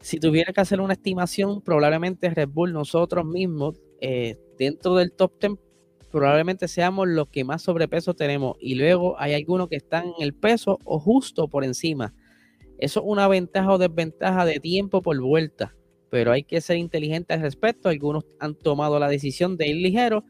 si 0.00 0.18
tuviera 0.18 0.52
que 0.52 0.60
hacer 0.60 0.80
una 0.80 0.94
estimación, 0.94 1.62
probablemente 1.62 2.30
Red 2.30 2.48
Bull, 2.48 2.72
nosotros 2.72 3.24
mismos, 3.24 3.78
eh, 4.00 4.36
dentro 4.58 4.96
del 4.96 5.12
top 5.12 5.34
10, 5.40 5.52
probablemente 6.10 6.66
seamos 6.66 7.06
los 7.06 7.28
que 7.28 7.44
más 7.44 7.62
sobrepeso 7.62 8.14
tenemos. 8.14 8.56
Y 8.58 8.74
luego 8.74 9.14
hay 9.20 9.34
algunos 9.34 9.68
que 9.68 9.76
están 9.76 10.06
en 10.06 10.14
el 10.24 10.34
peso 10.34 10.80
o 10.84 10.98
justo 10.98 11.46
por 11.46 11.62
encima. 11.62 12.12
Eso 12.78 13.00
es 13.00 13.06
una 13.06 13.28
ventaja 13.28 13.70
o 13.70 13.78
desventaja 13.78 14.44
de 14.44 14.58
tiempo 14.58 15.00
por 15.00 15.20
vuelta, 15.20 15.76
pero 16.10 16.32
hay 16.32 16.42
que 16.42 16.60
ser 16.60 16.76
inteligente 16.76 17.34
al 17.34 17.42
respecto. 17.42 17.88
Algunos 17.88 18.24
han 18.40 18.56
tomado 18.56 18.98
la 18.98 19.08
decisión 19.08 19.56
de 19.56 19.68
ir 19.68 19.76
ligero 19.76 20.24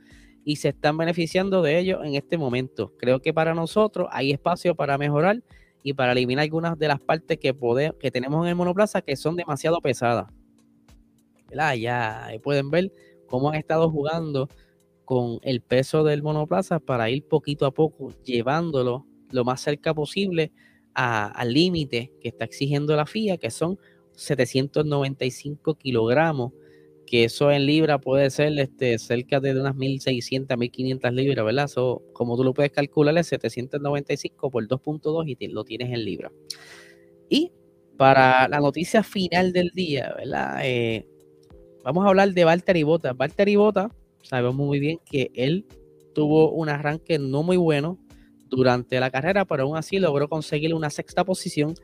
y 0.44 0.56
se 0.56 0.70
están 0.70 0.96
beneficiando 0.96 1.62
de 1.62 1.78
ello 1.78 2.02
en 2.02 2.14
este 2.14 2.37
momento. 2.37 2.92
Creo 2.99 3.20
que 3.20 3.32
para 3.32 3.54
nosotros 3.54 4.08
hay 4.11 4.32
espacio 4.32 4.75
para 4.75 4.99
mejorar 4.99 5.42
y 5.82 5.94
para 5.94 6.12
eliminar 6.12 6.44
algunas 6.44 6.78
de 6.78 6.88
las 6.88 7.00
partes 7.00 7.38
que, 7.38 7.54
que 7.99 8.11
tenemos 8.11 8.44
en 8.44 8.50
el 8.50 8.54
monoplaza 8.54 9.02
que 9.02 9.16
son 9.16 9.37
demasiado 9.37 9.80
pesadas. 9.80 10.26
¿Verdad? 11.49 11.75
Ya 11.75 12.28
pueden 12.42 12.70
ver 12.70 12.92
cómo 13.26 13.50
han 13.50 13.56
estado 13.56 13.90
jugando 13.90 14.49
con 15.04 15.38
el 15.42 15.61
peso 15.61 16.04
del 16.04 16.22
monoplaza 16.22 16.78
para 16.78 17.11
ir 17.11 17.26
poquito 17.26 17.66
a 17.66 17.72
poco 17.72 18.12
llevándolo 18.25 19.06
lo 19.30 19.44
más 19.44 19.61
cerca 19.61 19.94
posible 19.94 20.52
al 20.94 21.52
límite 21.52 22.12
que 22.20 22.28
está 22.28 22.44
exigiendo 22.44 22.94
la 22.96 23.06
FIA, 23.06 23.38
que 23.38 23.50
son 23.50 23.78
795 24.14 25.75
kilogramos 25.76 26.52
que 27.06 27.25
eso 27.25 27.50
en 27.50 27.66
libra 27.66 27.99
puede 27.99 28.30
ser 28.30 28.59
este, 28.59 28.99
cerca 28.99 29.40
de 29.40 29.59
unas 29.59 29.75
1.600, 29.75 30.47
1.500 30.56 31.12
libras, 31.12 31.44
¿verdad? 31.44 31.68
So, 31.68 32.02
como 32.12 32.37
tú 32.37 32.44
lo 32.44 32.54
puedes 32.54 32.73
calcular, 32.73 33.16
es 33.18 33.26
795 33.28 34.50
por 34.50 34.66
2.2 34.66 35.37
y 35.38 35.49
lo 35.49 35.64
tienes 35.64 35.92
en 35.92 36.04
libra. 36.04 36.32
para 37.97 38.49
la 38.49 38.59
noticia 38.61 39.02
final 39.02 39.52
del 39.52 39.71
día, 39.75 40.14
¿verdad? 40.16 40.61
Eh, 40.64 41.06
vamos 41.85 42.04
a 42.04 42.09
hablar 42.09 42.32
de 42.32 42.44
Valtteri 42.44 42.82
Bota. 42.82 43.12
Valtteri 43.12 43.56
Bota, 43.56 43.90
sabemos 44.23 44.54
muy 44.56 44.80
bien 44.80 44.99
que 45.04 45.30
él 45.35 45.66
tuvo 46.14 46.50
un 46.50 46.68
arranque 46.68 47.18
no 47.18 47.42
muy 47.42 47.56
bueno 47.56 47.99
durante 48.49 49.00
la 49.00 49.11
carrera, 49.11 49.44
pero 49.44 49.64
aún 49.64 49.76
así 49.76 49.99
logró 49.99 50.28
conseguir 50.28 50.75
una 50.75 50.90
sexta 50.90 51.25
posición. 51.25 51.75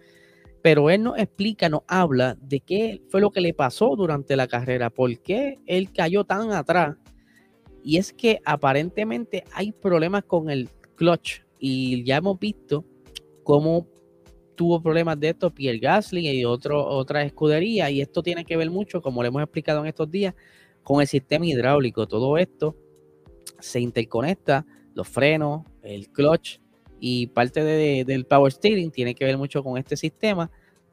Pero 0.62 0.90
él 0.90 1.02
nos 1.02 1.18
explica, 1.18 1.68
nos 1.68 1.82
habla 1.86 2.36
de 2.40 2.60
qué 2.60 3.00
fue 3.08 3.20
lo 3.20 3.30
que 3.30 3.40
le 3.40 3.54
pasó 3.54 3.94
durante 3.96 4.36
la 4.36 4.48
carrera, 4.48 4.90
por 4.90 5.16
qué 5.20 5.58
él 5.66 5.92
cayó 5.92 6.24
tan 6.24 6.52
atrás. 6.52 6.96
Y 7.84 7.96
es 7.96 8.12
que 8.12 8.40
aparentemente 8.44 9.44
hay 9.52 9.72
problemas 9.72 10.24
con 10.24 10.50
el 10.50 10.68
clutch 10.96 11.42
y 11.58 12.02
ya 12.04 12.16
hemos 12.16 12.38
visto 12.38 12.84
cómo 13.44 13.86
tuvo 14.58 14.82
problemas 14.82 15.18
de 15.20 15.28
esto 15.28 15.50
Pierre 15.50 15.78
Gasly 15.78 16.28
y 16.28 16.44
otro, 16.44 16.84
otra 16.84 17.22
escudería 17.22 17.90
y 17.90 18.00
esto 18.00 18.22
tiene 18.22 18.44
que 18.44 18.56
ver 18.56 18.70
mucho, 18.70 19.00
como 19.00 19.22
le 19.22 19.28
hemos 19.28 19.42
explicado 19.42 19.80
en 19.80 19.86
estos 19.86 20.10
días, 20.10 20.34
con 20.82 21.00
el 21.00 21.06
sistema 21.06 21.46
hidráulico. 21.46 22.08
Todo 22.08 22.36
esto 22.36 22.76
se 23.60 23.80
interconecta, 23.80 24.66
los 24.94 25.06
frenos, 25.08 25.62
el 25.82 26.08
clutch 26.10 26.58
y 27.00 27.28
parte 27.28 27.62
del 28.04 28.24
power 28.24 28.52
steering 28.52 28.90
tiene 28.90 29.14
que 29.14 29.24
ver 29.24 29.38
mucho 29.38 29.62
con 29.62 29.78
este 29.78 29.96
sistema. 29.96 30.50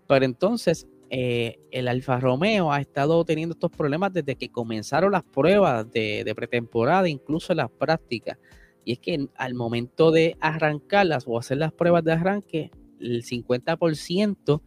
Pero 0.07 0.25
entonces 0.25 0.87
eh, 1.09 1.59
el 1.71 1.87
Alfa 1.87 2.19
Romeo 2.19 2.71
ha 2.71 2.79
estado 2.81 3.23
teniendo 3.25 3.53
estos 3.53 3.71
problemas 3.71 4.13
desde 4.13 4.35
que 4.35 4.49
comenzaron 4.49 5.11
las 5.11 5.23
pruebas 5.23 5.91
de, 5.91 6.23
de 6.23 6.35
pretemporada, 6.35 7.09
incluso 7.09 7.53
las 7.53 7.71
prácticas. 7.71 8.37
Y 8.83 8.93
es 8.93 8.99
que 8.99 9.27
al 9.35 9.55
momento 9.55 10.11
de 10.11 10.37
arrancarlas 10.39 11.25
o 11.27 11.39
hacer 11.39 11.57
las 11.57 11.73
pruebas 11.73 12.03
de 12.03 12.13
arranque, 12.13 12.71
el 12.99 13.23
50% 13.23 14.61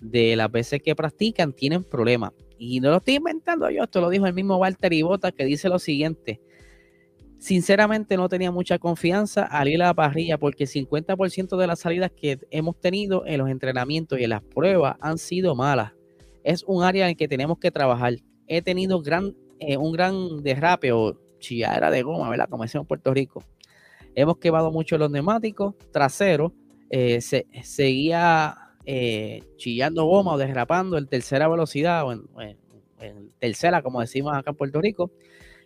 de 0.00 0.36
las 0.36 0.50
veces 0.50 0.82
que 0.82 0.94
practican 0.94 1.52
tienen 1.52 1.84
problemas. 1.84 2.32
Y 2.58 2.80
no 2.80 2.90
lo 2.90 2.98
estoy 2.98 3.14
inventando 3.14 3.68
yo, 3.70 3.84
esto 3.84 4.00
lo 4.00 4.10
dijo 4.10 4.26
el 4.26 4.34
mismo 4.34 4.56
Walter 4.56 4.92
Ibota 4.92 5.32
que 5.32 5.44
dice 5.44 5.68
lo 5.68 5.78
siguiente. 5.78 6.40
Sinceramente 7.42 8.16
no 8.16 8.28
tenía 8.28 8.52
mucha 8.52 8.78
confianza 8.78 9.42
al 9.42 9.66
ir 9.66 9.82
a 9.82 9.86
la 9.86 9.94
parrilla 9.94 10.38
porque 10.38 10.62
el 10.62 10.70
50% 10.70 11.56
de 11.56 11.66
las 11.66 11.80
salidas 11.80 12.12
que 12.12 12.38
hemos 12.52 12.80
tenido 12.80 13.26
en 13.26 13.38
los 13.38 13.50
entrenamientos 13.50 14.20
y 14.20 14.22
en 14.22 14.30
las 14.30 14.42
pruebas 14.44 14.96
han 15.00 15.18
sido 15.18 15.56
malas. 15.56 15.92
Es 16.44 16.62
un 16.62 16.84
área 16.84 17.08
en 17.08 17.16
que 17.16 17.26
tenemos 17.26 17.58
que 17.58 17.72
trabajar. 17.72 18.14
He 18.46 18.62
tenido 18.62 19.02
eh, 19.58 19.76
un 19.76 19.90
gran 19.90 20.40
derrape 20.44 20.92
o 20.92 21.18
chilladera 21.40 21.90
de 21.90 22.02
goma, 22.02 22.30
¿verdad? 22.30 22.48
Como 22.48 22.62
decimos 22.62 22.84
en 22.84 22.86
Puerto 22.86 23.12
Rico. 23.12 23.42
Hemos 24.14 24.38
quemado 24.38 24.70
mucho 24.70 24.96
los 24.96 25.10
neumáticos 25.10 25.74
traseros. 25.90 26.52
Eh, 26.90 27.20
se, 27.22 27.48
seguía 27.64 28.56
eh, 28.86 29.42
chillando 29.56 30.04
goma 30.04 30.34
o 30.34 30.38
derrapando 30.38 30.96
en 30.96 31.08
tercera 31.08 31.48
velocidad 31.48 32.06
o 32.06 32.12
en, 32.12 32.22
tercera, 33.40 33.82
como 33.82 34.00
decimos 34.00 34.32
acá 34.32 34.52
en 34.52 34.56
Puerto 34.56 34.80
Rico. 34.80 35.10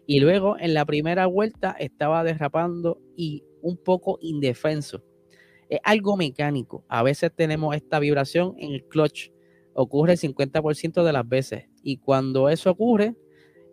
Y 0.07 0.21
luego 0.21 0.57
en 0.59 0.75
la 0.75 0.85
primera 0.85 1.27
vuelta 1.27 1.77
estaba 1.79 2.23
derrapando 2.23 3.01
y 3.17 3.43
un 3.61 3.77
poco 3.77 4.19
indefenso. 4.21 5.03
Es 5.69 5.81
algo 5.83 6.17
mecánico. 6.17 6.85
A 6.89 7.03
veces 7.03 7.33
tenemos 7.35 7.75
esta 7.75 7.99
vibración 7.99 8.55
en 8.59 8.73
el 8.73 8.85
clutch. 8.85 9.31
Ocurre 9.75 10.13
el 10.13 10.19
50% 10.19 11.03
de 11.03 11.13
las 11.13 11.29
veces. 11.29 11.65
Y 11.83 11.99
cuando 11.99 12.49
eso 12.49 12.71
ocurre, 12.71 13.17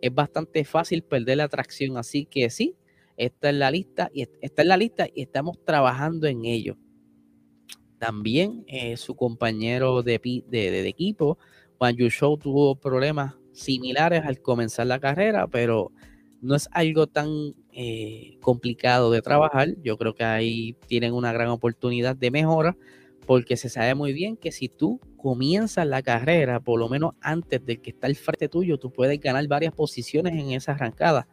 es 0.02 0.12
bastante 0.12 0.64
fácil 0.64 1.02
perder 1.02 1.38
la 1.38 1.48
tracción. 1.48 1.96
Así 1.96 2.26
que 2.26 2.50
sí, 2.50 2.76
está 3.16 3.50
en 3.50 3.60
la 3.60 3.70
lista 3.70 4.10
y 4.12 4.26
está 4.40 4.62
en 4.62 4.68
la 4.68 4.76
lista 4.76 5.06
y 5.14 5.22
estamos 5.22 5.58
trabajando 5.64 6.26
en 6.26 6.44
ello. 6.44 6.76
También 7.98 8.64
eh, 8.66 8.96
su 8.96 9.14
compañero 9.14 10.02
de, 10.02 10.20
de, 10.48 10.88
equipo, 10.88 11.38
Juan 11.78 11.94
Show, 11.96 12.36
tuvo 12.36 12.76
problemas 12.76 13.36
similares 13.52 14.24
al 14.24 14.42
comenzar 14.42 14.86
la 14.88 14.98
carrera, 14.98 15.46
pero 15.46 15.92
no 16.44 16.54
es 16.54 16.68
algo 16.72 17.06
tan 17.06 17.54
eh, 17.72 18.36
complicado 18.40 19.10
de 19.10 19.22
trabajar. 19.22 19.70
Yo 19.82 19.96
creo 19.96 20.14
que 20.14 20.24
ahí 20.24 20.76
tienen 20.86 21.14
una 21.14 21.32
gran 21.32 21.48
oportunidad 21.48 22.14
de 22.14 22.30
mejora, 22.30 22.76
porque 23.26 23.56
se 23.56 23.70
sabe 23.70 23.94
muy 23.94 24.12
bien 24.12 24.36
que 24.36 24.52
si 24.52 24.68
tú 24.68 25.00
comienzas 25.16 25.86
la 25.86 26.02
carrera, 26.02 26.60
por 26.60 26.78
lo 26.78 26.88
menos 26.90 27.14
antes 27.20 27.64
del 27.64 27.80
que 27.80 27.90
está 27.90 28.06
al 28.06 28.14
frente 28.14 28.48
tuyo, 28.48 28.78
tú 28.78 28.92
puedes 28.92 29.18
ganar 29.20 29.46
varias 29.48 29.72
posiciones 29.72 30.34
en 30.34 30.52
esa 30.52 30.72
arrancada. 30.72 31.26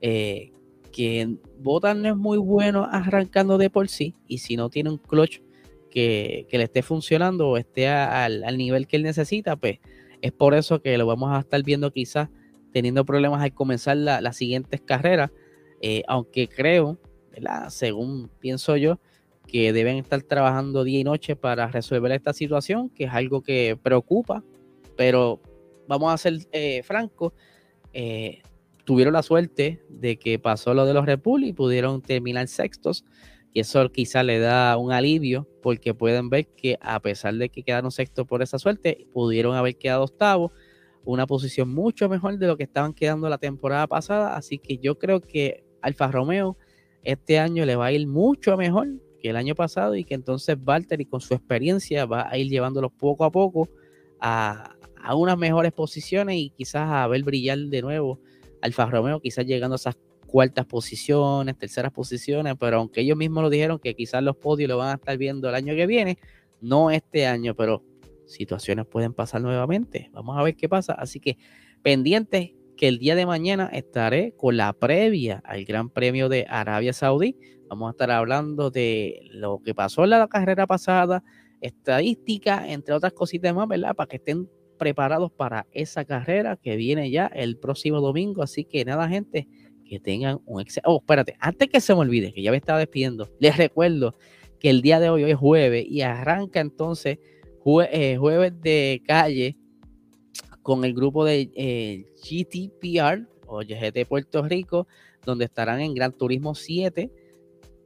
Eh, 0.00 0.52
que 0.90 1.36
Botan 1.58 2.00
no 2.00 2.08
es 2.08 2.16
muy 2.16 2.38
bueno 2.38 2.88
arrancando 2.90 3.58
de 3.58 3.68
por 3.68 3.88
sí, 3.88 4.14
y 4.26 4.38
si 4.38 4.56
no 4.56 4.70
tiene 4.70 4.88
un 4.88 4.96
clutch 4.96 5.42
que, 5.90 6.46
le 6.50 6.62
esté 6.62 6.82
funcionando 6.82 7.50
o 7.50 7.56
esté 7.58 7.88
al, 7.88 8.56
nivel 8.56 8.86
que 8.86 8.96
él 8.96 9.02
necesita, 9.02 9.56
pues 9.56 9.80
es 10.22 10.32
por 10.32 10.54
eso 10.54 10.80
que 10.80 10.96
lo 10.96 11.06
vamos 11.06 11.36
a 11.36 11.40
estar 11.40 11.62
viendo 11.62 11.92
quizás 11.92 12.30
teniendo 12.76 13.06
problemas 13.06 13.42
al 13.42 13.54
comenzar 13.54 13.96
las 13.96 14.36
siguientes 14.36 14.82
carreras, 14.82 15.30
eh, 15.80 16.02
aunque 16.08 16.46
creo, 16.46 16.98
según 17.70 18.28
pienso 18.38 18.76
yo, 18.76 19.00
que 19.46 19.72
deben 19.72 19.96
estar 19.96 20.20
trabajando 20.20 20.84
día 20.84 21.00
y 21.00 21.04
noche 21.04 21.36
para 21.36 21.68
resolver 21.68 22.12
esta 22.12 22.34
situación, 22.34 22.90
que 22.90 23.04
es 23.04 23.10
algo 23.14 23.40
que 23.40 23.78
preocupa, 23.82 24.44
pero 24.94 25.40
vamos 25.88 26.12
a 26.12 26.18
ser 26.18 26.34
eh, 26.52 26.82
francos, 26.82 27.32
eh, 27.94 28.42
tuvieron 28.84 29.14
la 29.14 29.22
suerte 29.22 29.82
de 29.88 30.18
que 30.18 30.38
pasó 30.38 30.74
lo 30.74 30.84
de 30.84 30.92
los 30.92 31.06
y 31.44 31.52
pudieron 31.54 32.02
terminar 32.02 32.46
sextos, 32.46 33.06
y 33.54 33.60
eso 33.60 33.90
quizá 33.90 34.22
le 34.22 34.38
da 34.38 34.76
un 34.76 34.92
alivio 34.92 35.48
porque 35.62 35.94
pueden 35.94 36.28
ver 36.28 36.46
que 36.48 36.76
a 36.82 37.00
pesar 37.00 37.36
de 37.36 37.48
que 37.48 37.62
quedaron 37.62 37.90
sexto 37.90 38.26
por 38.26 38.42
esa 38.42 38.58
suerte, 38.58 39.06
pudieron 39.14 39.56
haber 39.56 39.78
quedado 39.78 40.04
octavo, 40.04 40.52
una 41.06 41.26
posición 41.26 41.72
mucho 41.72 42.08
mejor 42.08 42.36
de 42.36 42.46
lo 42.46 42.56
que 42.56 42.64
estaban 42.64 42.92
quedando 42.92 43.28
la 43.28 43.38
temporada 43.38 43.86
pasada. 43.86 44.36
Así 44.36 44.58
que 44.58 44.78
yo 44.78 44.98
creo 44.98 45.20
que 45.20 45.64
Alfa 45.80 46.10
Romeo 46.10 46.56
este 47.02 47.38
año 47.38 47.64
le 47.64 47.76
va 47.76 47.86
a 47.86 47.92
ir 47.92 48.06
mucho 48.06 48.56
mejor 48.56 48.88
que 49.20 49.30
el 49.30 49.36
año 49.36 49.54
pasado 49.54 49.94
y 49.94 50.04
que 50.04 50.14
entonces 50.14 50.56
Valtteri 50.62 51.06
con 51.06 51.20
su 51.20 51.34
experiencia 51.34 52.04
va 52.04 52.28
a 52.28 52.36
ir 52.36 52.48
llevándolos 52.48 52.92
poco 52.92 53.24
a 53.24 53.30
poco 53.30 53.68
a, 54.20 54.74
a 55.00 55.14
unas 55.14 55.38
mejores 55.38 55.72
posiciones 55.72 56.36
y 56.36 56.50
quizás 56.50 56.90
a 56.90 57.06
ver 57.06 57.22
brillar 57.22 57.58
de 57.58 57.82
nuevo 57.82 58.20
Alfa 58.60 58.86
Romeo, 58.86 59.20
quizás 59.20 59.46
llegando 59.46 59.74
a 59.74 59.76
esas 59.76 59.96
cuartas 60.26 60.66
posiciones, 60.66 61.56
terceras 61.56 61.92
posiciones, 61.92 62.54
pero 62.58 62.78
aunque 62.78 63.02
ellos 63.02 63.16
mismos 63.16 63.44
lo 63.44 63.50
dijeron 63.50 63.78
que 63.78 63.94
quizás 63.94 64.22
los 64.22 64.36
podios 64.36 64.68
lo 64.68 64.76
van 64.76 64.88
a 64.88 64.94
estar 64.94 65.16
viendo 65.16 65.48
el 65.48 65.54
año 65.54 65.76
que 65.76 65.86
viene, 65.86 66.18
no 66.60 66.90
este 66.90 67.26
año, 67.26 67.54
pero 67.54 67.82
situaciones 68.26 68.86
pueden 68.86 69.14
pasar 69.14 69.40
nuevamente. 69.40 70.10
Vamos 70.12 70.38
a 70.38 70.42
ver 70.42 70.56
qué 70.56 70.68
pasa. 70.68 70.92
Así 70.92 71.20
que 71.20 71.38
pendientes 71.82 72.52
que 72.76 72.88
el 72.88 72.98
día 72.98 73.14
de 73.14 73.26
mañana 73.26 73.70
estaré 73.72 74.34
con 74.36 74.56
la 74.56 74.72
previa 74.72 75.42
al 75.44 75.64
Gran 75.64 75.88
Premio 75.88 76.28
de 76.28 76.46
Arabia 76.48 76.92
Saudí. 76.92 77.36
Vamos 77.68 77.88
a 77.88 77.90
estar 77.92 78.10
hablando 78.10 78.70
de 78.70 79.28
lo 79.30 79.60
que 79.62 79.74
pasó 79.74 80.04
en 80.04 80.10
la 80.10 80.28
carrera 80.28 80.66
pasada, 80.66 81.24
estadística, 81.60 82.70
entre 82.70 82.94
otras 82.94 83.12
cositas 83.12 83.54
más, 83.54 83.66
¿verdad? 83.66 83.94
Para 83.94 84.08
que 84.08 84.16
estén 84.16 84.48
preparados 84.78 85.32
para 85.32 85.66
esa 85.72 86.04
carrera 86.04 86.56
que 86.56 86.76
viene 86.76 87.10
ya 87.10 87.26
el 87.26 87.56
próximo 87.56 88.00
domingo. 88.00 88.42
Así 88.42 88.64
que 88.64 88.84
nada, 88.84 89.08
gente, 89.08 89.48
que 89.84 89.98
tengan 89.98 90.40
un 90.44 90.60
excelente. 90.60 90.88
Oh, 90.88 90.98
espérate, 90.98 91.36
antes 91.40 91.68
que 91.68 91.80
se 91.80 91.94
me 91.94 92.00
olvide, 92.00 92.32
que 92.32 92.42
ya 92.42 92.50
me 92.50 92.58
estaba 92.58 92.78
despidiendo, 92.78 93.30
les 93.40 93.56
recuerdo 93.56 94.16
que 94.60 94.70
el 94.70 94.82
día 94.82 95.00
de 95.00 95.10
hoy, 95.10 95.24
es 95.24 95.36
jueves 95.36 95.84
y 95.88 96.02
arranca 96.02 96.60
entonces 96.60 97.18
eh, 97.90 98.16
jueves 98.16 98.60
de 98.60 99.02
calle 99.06 99.56
con 100.62 100.84
el 100.84 100.94
grupo 100.94 101.24
de 101.24 101.50
eh, 101.54 102.06
GTPR 102.16 103.28
o 103.46 103.60
GT 103.60 104.06
Puerto 104.06 104.42
Rico, 104.42 104.86
donde 105.24 105.44
estarán 105.44 105.80
en 105.80 105.94
Gran 105.94 106.12
Turismo 106.12 106.54
7 106.54 107.10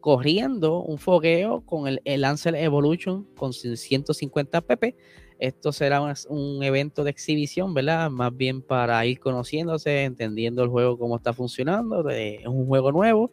corriendo 0.01 0.83
un 0.83 0.97
fogueo 0.97 1.61
con 1.61 1.87
el, 1.87 2.01
el 2.05 2.23
Lancer 2.23 2.55
Evolution 2.55 3.25
con 3.37 3.53
150 3.53 4.63
pp 4.63 4.97
esto 5.41 5.73
será 5.73 6.03
un, 6.29 6.63
evento 6.63 7.03
de 7.03 7.11
exhibición, 7.11 7.73
¿verdad? 7.73 8.11
Más 8.11 8.37
bien 8.37 8.61
para 8.61 9.05
ir 9.07 9.19
conociéndose, 9.19 10.05
entendiendo 10.05 10.63
el 10.63 10.69
juego, 10.69 10.99
cómo 10.99 11.17
está 11.17 11.33
funcionando. 11.33 12.07
es 12.11 12.47
un 12.47 12.67
juego 12.67 12.93
nuevo. 12.93 13.33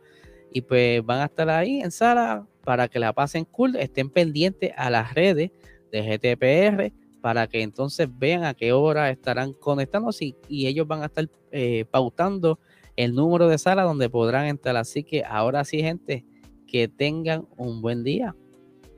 Y 0.53 0.61
pues 0.61 1.05
van 1.05 1.19
a 1.19 1.25
estar 1.25 1.49
ahí 1.49 1.81
en 1.81 1.91
sala 1.91 2.47
para 2.63 2.87
que 2.87 2.97
la 2.97 3.11
pasen 3.11 3.43
cool. 3.43 3.75
Estén 3.75 4.09
pendientes 4.09 4.71
a 4.77 4.89
las 4.89 5.13
redes 5.13 5.51
de 5.91 6.01
GTPR 6.01 6.91
para 7.21 7.47
que 7.47 7.61
entonces 7.61 8.07
vean 8.17 8.43
a 8.43 8.53
qué 8.53 8.71
hora 8.71 9.09
estarán 9.09 9.53
conectándose 9.53 10.35
y, 10.47 10.67
ellos 10.67 10.87
van 10.87 11.01
a 11.01 11.07
estar 11.07 11.27
eh, 11.51 11.85
pautando 11.89 12.59
el 12.95 13.13
número 13.13 13.47
de 13.47 13.57
sala 13.57 13.83
donde 13.83 14.09
podrán 14.09 14.45
entrar. 14.45 14.75
Así 14.77 15.03
que 15.03 15.23
ahora 15.23 15.63
sí, 15.63 15.81
gente, 15.81 16.25
que 16.67 16.87
tengan 16.87 17.47
un 17.57 17.81
buen 17.81 18.03
día. 18.03 18.35